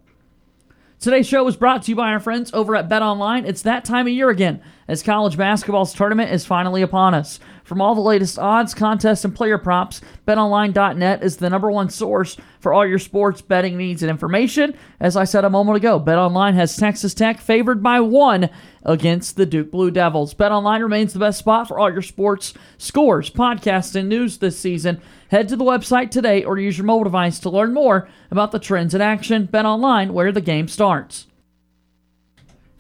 Today's 1.00 1.26
show 1.26 1.42
was 1.42 1.56
brought 1.56 1.84
to 1.84 1.90
you 1.90 1.96
by 1.96 2.10
our 2.10 2.20
friends 2.20 2.52
over 2.52 2.76
at 2.76 2.90
Bet 2.90 3.00
Online. 3.00 3.46
It's 3.46 3.62
that 3.62 3.86
time 3.86 4.06
of 4.06 4.12
year 4.12 4.28
again, 4.28 4.60
as 4.86 5.02
college 5.02 5.34
basketball's 5.34 5.94
tournament 5.94 6.30
is 6.30 6.44
finally 6.44 6.82
upon 6.82 7.14
us. 7.14 7.40
From 7.70 7.80
all 7.80 7.94
the 7.94 8.00
latest 8.00 8.36
odds, 8.36 8.74
contests, 8.74 9.24
and 9.24 9.32
player 9.32 9.56
props, 9.56 10.00
betonline.net 10.26 11.22
is 11.22 11.36
the 11.36 11.48
number 11.48 11.70
one 11.70 11.88
source 11.88 12.36
for 12.58 12.72
all 12.72 12.84
your 12.84 12.98
sports 12.98 13.42
betting 13.42 13.76
needs 13.76 14.02
and 14.02 14.10
information. 14.10 14.74
As 14.98 15.16
I 15.16 15.22
said 15.22 15.44
a 15.44 15.50
moment 15.50 15.76
ago, 15.76 16.00
BetOnline 16.00 16.54
has 16.54 16.76
Texas 16.76 17.14
Tech 17.14 17.38
favored 17.38 17.80
by 17.80 18.00
one 18.00 18.50
against 18.82 19.36
the 19.36 19.46
Duke 19.46 19.70
Blue 19.70 19.92
Devils. 19.92 20.34
BetOnline 20.34 20.82
remains 20.82 21.12
the 21.12 21.20
best 21.20 21.38
spot 21.38 21.68
for 21.68 21.78
all 21.78 21.92
your 21.92 22.02
sports 22.02 22.54
scores, 22.76 23.30
podcasts, 23.30 23.94
and 23.94 24.08
news 24.08 24.38
this 24.38 24.58
season. 24.58 25.00
Head 25.28 25.48
to 25.50 25.54
the 25.54 25.62
website 25.62 26.10
today 26.10 26.42
or 26.42 26.58
use 26.58 26.76
your 26.76 26.86
mobile 26.86 27.04
device 27.04 27.38
to 27.38 27.50
learn 27.50 27.72
more 27.72 28.08
about 28.32 28.50
the 28.50 28.58
trends 28.58 28.96
in 28.96 29.00
action. 29.00 29.46
BetOnline, 29.46 30.10
where 30.10 30.32
the 30.32 30.40
game 30.40 30.66
starts. 30.66 31.28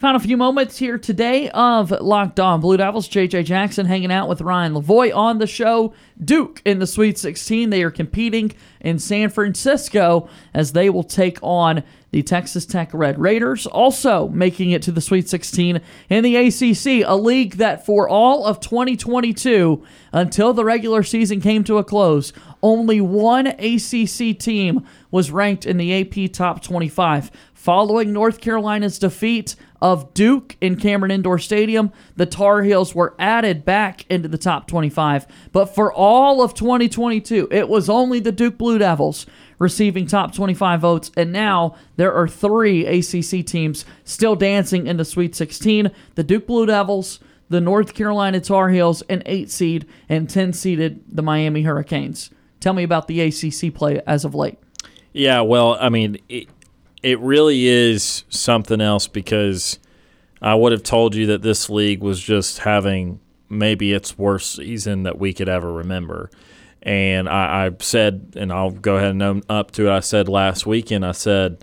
Found 0.00 0.16
a 0.16 0.20
few 0.20 0.38
moments 0.38 0.78
here 0.78 0.96
today 0.96 1.50
of 1.50 1.90
Locked 1.90 2.40
On 2.40 2.58
Blue 2.62 2.78
Devils. 2.78 3.06
JJ 3.06 3.44
Jackson 3.44 3.84
hanging 3.84 4.10
out 4.10 4.30
with 4.30 4.40
Ryan 4.40 4.72
Lavoie 4.72 5.14
on 5.14 5.36
the 5.36 5.46
show. 5.46 5.92
Duke 6.24 6.62
in 6.64 6.78
the 6.78 6.86
Sweet 6.86 7.18
16. 7.18 7.68
They 7.68 7.82
are 7.82 7.90
competing 7.90 8.54
in 8.80 8.98
San 8.98 9.28
Francisco 9.28 10.26
as 10.54 10.72
they 10.72 10.88
will 10.88 11.04
take 11.04 11.38
on 11.42 11.82
the 12.12 12.22
Texas 12.22 12.64
Tech 12.64 12.88
Red 12.94 13.18
Raiders. 13.18 13.66
Also 13.66 14.28
making 14.28 14.70
it 14.70 14.80
to 14.82 14.92
the 14.92 15.02
Sweet 15.02 15.28
16 15.28 15.82
in 16.08 16.24
the 16.24 16.36
ACC, 16.36 17.06
a 17.06 17.14
league 17.14 17.56
that 17.56 17.84
for 17.84 18.08
all 18.08 18.46
of 18.46 18.58
2022, 18.60 19.84
until 20.12 20.54
the 20.54 20.64
regular 20.64 21.02
season 21.02 21.42
came 21.42 21.62
to 21.64 21.78
a 21.78 21.84
close, 21.84 22.32
only 22.62 23.00
one 23.00 23.46
ACC 23.46 24.38
team 24.38 24.86
was 25.10 25.30
ranked 25.30 25.66
in 25.66 25.76
the 25.76 26.00
AP 26.00 26.32
Top 26.32 26.62
25. 26.62 27.30
Following 27.60 28.14
North 28.14 28.40
Carolina's 28.40 28.98
defeat 28.98 29.54
of 29.82 30.14
Duke 30.14 30.56
in 30.62 30.76
Cameron 30.76 31.10
Indoor 31.10 31.38
Stadium, 31.38 31.92
the 32.16 32.24
Tar 32.24 32.62
Heels 32.62 32.94
were 32.94 33.14
added 33.18 33.66
back 33.66 34.06
into 34.10 34.28
the 34.28 34.38
top 34.38 34.66
25. 34.66 35.26
But 35.52 35.66
for 35.66 35.92
all 35.92 36.40
of 36.40 36.54
2022, 36.54 37.48
it 37.50 37.68
was 37.68 37.90
only 37.90 38.18
the 38.18 38.32
Duke 38.32 38.56
Blue 38.56 38.78
Devils 38.78 39.26
receiving 39.58 40.06
top 40.06 40.34
25 40.34 40.80
votes, 40.80 41.10
and 41.18 41.32
now 41.32 41.76
there 41.96 42.14
are 42.14 42.26
three 42.26 42.86
ACC 42.86 43.44
teams 43.44 43.84
still 44.04 44.36
dancing 44.36 44.86
in 44.86 44.96
the 44.96 45.04
Sweet 45.04 45.36
16 45.36 45.90
the 46.14 46.24
Duke 46.24 46.46
Blue 46.46 46.64
Devils, 46.64 47.20
the 47.50 47.60
North 47.60 47.92
Carolina 47.92 48.40
Tar 48.40 48.70
Heels, 48.70 49.02
and 49.02 49.22
8 49.26 49.50
seed 49.50 49.86
and 50.08 50.30
10 50.30 50.54
seeded 50.54 51.02
the 51.06 51.22
Miami 51.22 51.60
Hurricanes. 51.60 52.30
Tell 52.58 52.72
me 52.72 52.84
about 52.84 53.06
the 53.06 53.20
ACC 53.20 53.74
play 53.74 54.00
as 54.06 54.24
of 54.24 54.34
late. 54.34 54.56
Yeah, 55.12 55.42
well, 55.42 55.76
I 55.78 55.90
mean, 55.90 56.18
it, 56.30 56.48
it 57.02 57.18
really 57.20 57.66
is 57.66 58.24
something 58.28 58.80
else 58.80 59.08
because 59.08 59.78
I 60.42 60.54
would 60.54 60.72
have 60.72 60.82
told 60.82 61.14
you 61.14 61.26
that 61.26 61.42
this 61.42 61.70
league 61.70 62.00
was 62.00 62.20
just 62.20 62.58
having 62.60 63.20
maybe 63.48 63.92
its 63.92 64.18
worst 64.18 64.56
season 64.56 65.02
that 65.02 65.18
we 65.18 65.32
could 65.32 65.48
ever 65.48 65.72
remember. 65.72 66.30
And 66.82 67.28
I, 67.28 67.66
I 67.66 67.70
said, 67.80 68.34
and 68.36 68.52
I'll 68.52 68.70
go 68.70 68.96
ahead 68.96 69.10
and 69.10 69.22
own 69.22 69.42
up 69.48 69.70
to 69.72 69.88
it. 69.88 69.90
I 69.90 70.00
said 70.00 70.28
last 70.28 70.66
weekend, 70.66 71.04
I 71.04 71.12
said, 71.12 71.62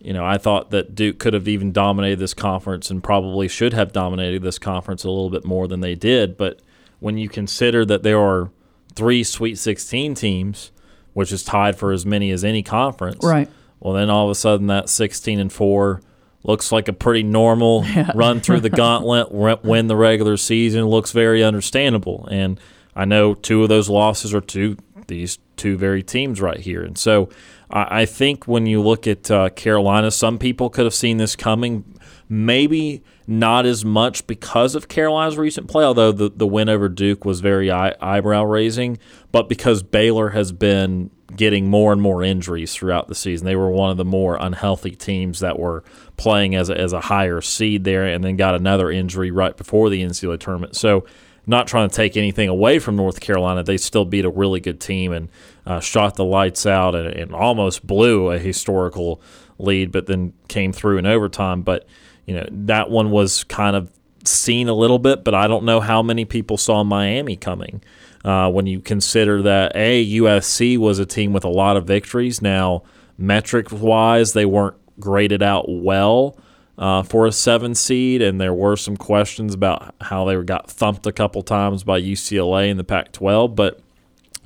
you 0.00 0.12
know, 0.12 0.24
I 0.24 0.38
thought 0.38 0.70
that 0.70 0.94
Duke 0.94 1.18
could 1.18 1.34
have 1.34 1.48
even 1.48 1.72
dominated 1.72 2.18
this 2.18 2.34
conference 2.34 2.90
and 2.90 3.02
probably 3.02 3.48
should 3.48 3.72
have 3.72 3.92
dominated 3.92 4.42
this 4.42 4.58
conference 4.58 5.04
a 5.04 5.08
little 5.08 5.30
bit 5.30 5.44
more 5.44 5.66
than 5.66 5.80
they 5.80 5.94
did. 5.94 6.36
But 6.36 6.60
when 7.00 7.18
you 7.18 7.28
consider 7.28 7.84
that 7.86 8.02
there 8.02 8.18
are 8.20 8.50
three 8.94 9.24
Sweet 9.24 9.58
16 9.58 10.14
teams, 10.14 10.70
which 11.14 11.32
is 11.32 11.42
tied 11.42 11.76
for 11.76 11.92
as 11.92 12.06
many 12.06 12.30
as 12.30 12.44
any 12.44 12.62
conference, 12.62 13.24
Right. 13.24 13.48
Well, 13.80 13.94
then 13.94 14.10
all 14.10 14.24
of 14.24 14.30
a 14.30 14.34
sudden 14.34 14.66
that 14.68 14.88
16 14.88 15.38
and 15.38 15.52
four 15.52 16.00
looks 16.42 16.70
like 16.70 16.88
a 16.88 16.92
pretty 16.92 17.22
normal 17.22 17.84
run 18.14 18.40
through 18.40 18.60
the 18.60 18.70
gauntlet, 18.70 19.32
win 19.64 19.86
the 19.86 19.96
regular 19.96 20.36
season. 20.36 20.84
Looks 20.86 21.12
very 21.12 21.42
understandable, 21.42 22.28
and 22.30 22.60
I 22.94 23.04
know 23.04 23.34
two 23.34 23.62
of 23.62 23.68
those 23.68 23.88
losses 23.88 24.34
are 24.34 24.40
to 24.40 24.76
these 25.06 25.38
two 25.56 25.76
very 25.76 26.02
teams 26.02 26.40
right 26.40 26.60
here, 26.60 26.82
and 26.82 26.96
so 26.96 27.28
I, 27.70 28.02
I 28.02 28.06
think 28.06 28.46
when 28.46 28.66
you 28.66 28.80
look 28.80 29.06
at 29.06 29.30
uh, 29.30 29.50
Carolina, 29.50 30.10
some 30.10 30.38
people 30.38 30.70
could 30.70 30.84
have 30.84 30.94
seen 30.94 31.16
this 31.16 31.36
coming. 31.36 31.84
Maybe 32.28 33.02
not 33.26 33.64
as 33.64 33.84
much 33.84 34.26
because 34.26 34.74
of 34.74 34.88
Carolina's 34.88 35.38
recent 35.38 35.68
play, 35.68 35.84
although 35.84 36.12
the, 36.12 36.30
the 36.30 36.46
win 36.46 36.68
over 36.68 36.88
Duke 36.88 37.24
was 37.24 37.40
very 37.40 37.70
eye, 37.70 37.94
eyebrow 38.00 38.44
raising, 38.44 38.98
but 39.32 39.48
because 39.48 39.82
Baylor 39.82 40.30
has 40.30 40.52
been 40.52 41.10
getting 41.36 41.68
more 41.68 41.92
and 41.92 42.00
more 42.00 42.22
injuries 42.22 42.74
throughout 42.74 43.08
the 43.08 43.14
season. 43.14 43.46
They 43.46 43.56
were 43.56 43.70
one 43.70 43.90
of 43.90 43.96
the 43.96 44.04
more 44.04 44.36
unhealthy 44.38 44.92
teams 44.92 45.40
that 45.40 45.58
were 45.58 45.82
playing 46.16 46.54
as 46.54 46.70
a, 46.70 46.78
as 46.78 46.92
a 46.92 47.00
higher 47.00 47.40
seed 47.40 47.84
there 47.84 48.06
and 48.06 48.22
then 48.22 48.36
got 48.36 48.54
another 48.54 48.90
injury 48.90 49.30
right 49.30 49.56
before 49.56 49.90
the 49.90 50.02
NCAA 50.02 50.38
tournament. 50.38 50.76
So, 50.76 51.04
not 51.46 51.66
trying 51.66 51.90
to 51.90 51.94
take 51.94 52.16
anything 52.16 52.48
away 52.48 52.78
from 52.78 52.96
North 52.96 53.20
Carolina, 53.20 53.62
they 53.62 53.76
still 53.76 54.06
beat 54.06 54.24
a 54.24 54.30
really 54.30 54.60
good 54.60 54.80
team 54.80 55.12
and 55.12 55.28
uh, 55.66 55.78
shot 55.78 56.14
the 56.16 56.24
lights 56.24 56.64
out 56.64 56.94
and, 56.94 57.06
and 57.06 57.34
almost 57.34 57.86
blew 57.86 58.30
a 58.30 58.38
historical 58.38 59.20
lead, 59.58 59.92
but 59.92 60.06
then 60.06 60.32
came 60.48 60.72
through 60.72 60.96
in 60.96 61.04
overtime. 61.04 61.60
But, 61.60 61.86
you 62.26 62.34
know, 62.34 62.46
that 62.50 62.90
one 62.90 63.10
was 63.10 63.44
kind 63.44 63.76
of 63.76 63.90
seen 64.24 64.68
a 64.68 64.74
little 64.74 64.98
bit, 64.98 65.24
but 65.24 65.34
I 65.34 65.46
don't 65.46 65.64
know 65.64 65.80
how 65.80 66.02
many 66.02 66.24
people 66.24 66.56
saw 66.56 66.82
Miami 66.82 67.36
coming. 67.36 67.82
Uh, 68.24 68.50
when 68.50 68.64
you 68.66 68.80
consider 68.80 69.42
that 69.42 69.72
a 69.74 70.02
USC 70.16 70.78
was 70.78 70.98
a 70.98 71.04
team 71.04 71.34
with 71.34 71.44
a 71.44 71.48
lot 71.50 71.76
of 71.76 71.86
victories. 71.86 72.40
Now, 72.40 72.82
metric 73.18 73.70
wise, 73.70 74.32
they 74.32 74.46
weren't 74.46 74.76
graded 74.98 75.42
out 75.42 75.66
well 75.68 76.38
uh, 76.78 77.02
for 77.02 77.26
a 77.26 77.32
seven 77.32 77.74
seed, 77.74 78.22
and 78.22 78.40
there 78.40 78.54
were 78.54 78.76
some 78.76 78.96
questions 78.96 79.52
about 79.52 79.94
how 80.00 80.24
they 80.24 80.42
got 80.42 80.70
thumped 80.70 81.06
a 81.06 81.12
couple 81.12 81.42
times 81.42 81.84
by 81.84 82.00
UCLA 82.00 82.70
in 82.70 82.78
the 82.78 82.84
Pac-12. 82.84 83.54
But 83.54 83.80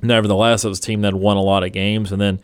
nevertheless, 0.01 0.65
it 0.65 0.69
was 0.69 0.79
a 0.79 0.81
team 0.81 1.01
that 1.03 1.13
won 1.13 1.37
a 1.37 1.41
lot 1.41 1.63
of 1.63 1.71
games, 1.71 2.11
and 2.11 2.21
then. 2.21 2.41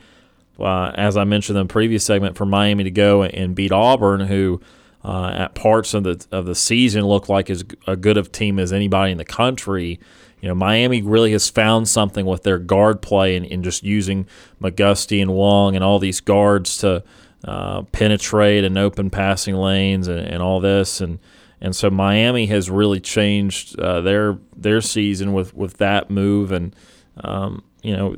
Uh, 0.57 0.89
as 0.95 1.17
I 1.17 1.25
mentioned 1.25 1.57
in 1.57 1.67
the 1.67 1.73
previous 1.73 2.05
segment, 2.05 2.37
for 2.37 2.45
Miami 2.45 2.85
to 2.85 2.89
go 2.89 3.23
and 3.23 3.53
beat 3.53 3.73
Auburn, 3.73 4.21
who 4.21 4.61
uh, 5.05 5.29
at 5.29 5.53
parts 5.53 5.93
of 5.93 6.03
the 6.03 6.25
of 6.31 6.47
the 6.47 6.55
season 6.55 7.05
looked 7.05 7.29
like 7.29 7.51
as 7.51 7.63
a 7.85 7.95
good 7.95 8.17
of 8.17 8.31
team 8.31 8.57
as 8.57 8.73
anybody 8.73 9.11
in 9.11 9.19
the 9.19 9.25
country. 9.25 9.99
You 10.41 10.49
know, 10.49 10.55
Miami 10.55 11.03
really 11.03 11.31
has 11.33 11.47
found 11.47 11.87
something 11.87 12.25
with 12.25 12.41
their 12.41 12.57
guard 12.57 13.03
play 13.03 13.35
and, 13.35 13.45
and 13.45 13.63
just 13.63 13.83
using 13.83 14.27
McGusty 14.59 15.21
and 15.21 15.33
Wong 15.33 15.75
and 15.75 15.83
all 15.83 15.99
these 15.99 16.21
guards 16.21 16.77
to 16.79 17.03
uh, 17.43 17.83
penetrate 17.83 18.63
and 18.63 18.77
open 18.79 19.11
passing 19.11 19.55
lanes 19.55 20.07
and, 20.07 20.19
and 20.19 20.41
all 20.41 20.59
this. 20.59 20.99
And 21.01 21.19
and 21.61 21.75
so 21.75 21.91
Miami 21.91 22.47
has 22.47 22.71
really 22.71 22.99
changed 22.99 23.79
uh, 23.79 24.01
their 24.01 24.39
their 24.55 24.81
season 24.81 25.33
with 25.33 25.53
with 25.53 25.77
that 25.77 26.09
move. 26.09 26.51
And 26.51 26.75
um, 27.23 27.63
you 27.83 27.95
know 27.95 28.17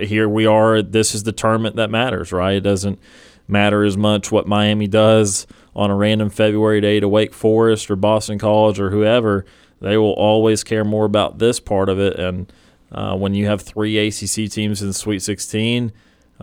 here 0.00 0.28
we 0.28 0.46
are 0.46 0.80
this 0.80 1.12
is 1.12 1.24
the 1.24 1.32
tournament 1.32 1.74
that 1.74 1.90
matters 1.90 2.30
right? 2.30 2.54
It 2.54 2.60
doesn't 2.60 3.00
matter 3.48 3.82
as 3.82 3.96
much 3.96 4.30
what 4.30 4.46
Miami 4.46 4.86
does 4.86 5.46
on 5.78 5.90
a 5.90 5.94
random 5.94 6.28
February 6.28 6.80
day 6.80 7.00
to 7.00 7.08
Wake 7.08 7.32
Forest 7.32 7.90
or 7.90 7.96
Boston 7.96 8.38
College 8.38 8.78
or 8.78 8.90
whoever 8.90 9.46
they 9.80 9.96
will 9.96 10.12
always 10.12 10.64
care 10.64 10.84
more 10.84 11.04
about 11.04 11.38
this 11.38 11.60
part 11.60 11.88
of 11.88 11.98
it. 11.98 12.18
And 12.18 12.52
uh, 12.90 13.16
when 13.16 13.34
you 13.34 13.46
have 13.46 13.62
three 13.62 13.98
ACC 13.98 14.50
teams 14.50 14.82
in 14.82 14.88
the 14.88 14.94
Sweet 14.94 15.20
16, 15.20 15.92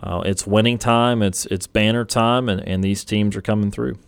uh, 0.02 0.22
it's 0.26 0.46
winning 0.46 0.78
time, 0.78 1.22
it's 1.22 1.46
it's 1.46 1.66
banner 1.66 2.04
time, 2.04 2.48
and, 2.48 2.66
and 2.68 2.84
these 2.84 3.02
teams 3.02 3.34
are 3.34 3.42
coming 3.42 3.70
through. 3.70 3.98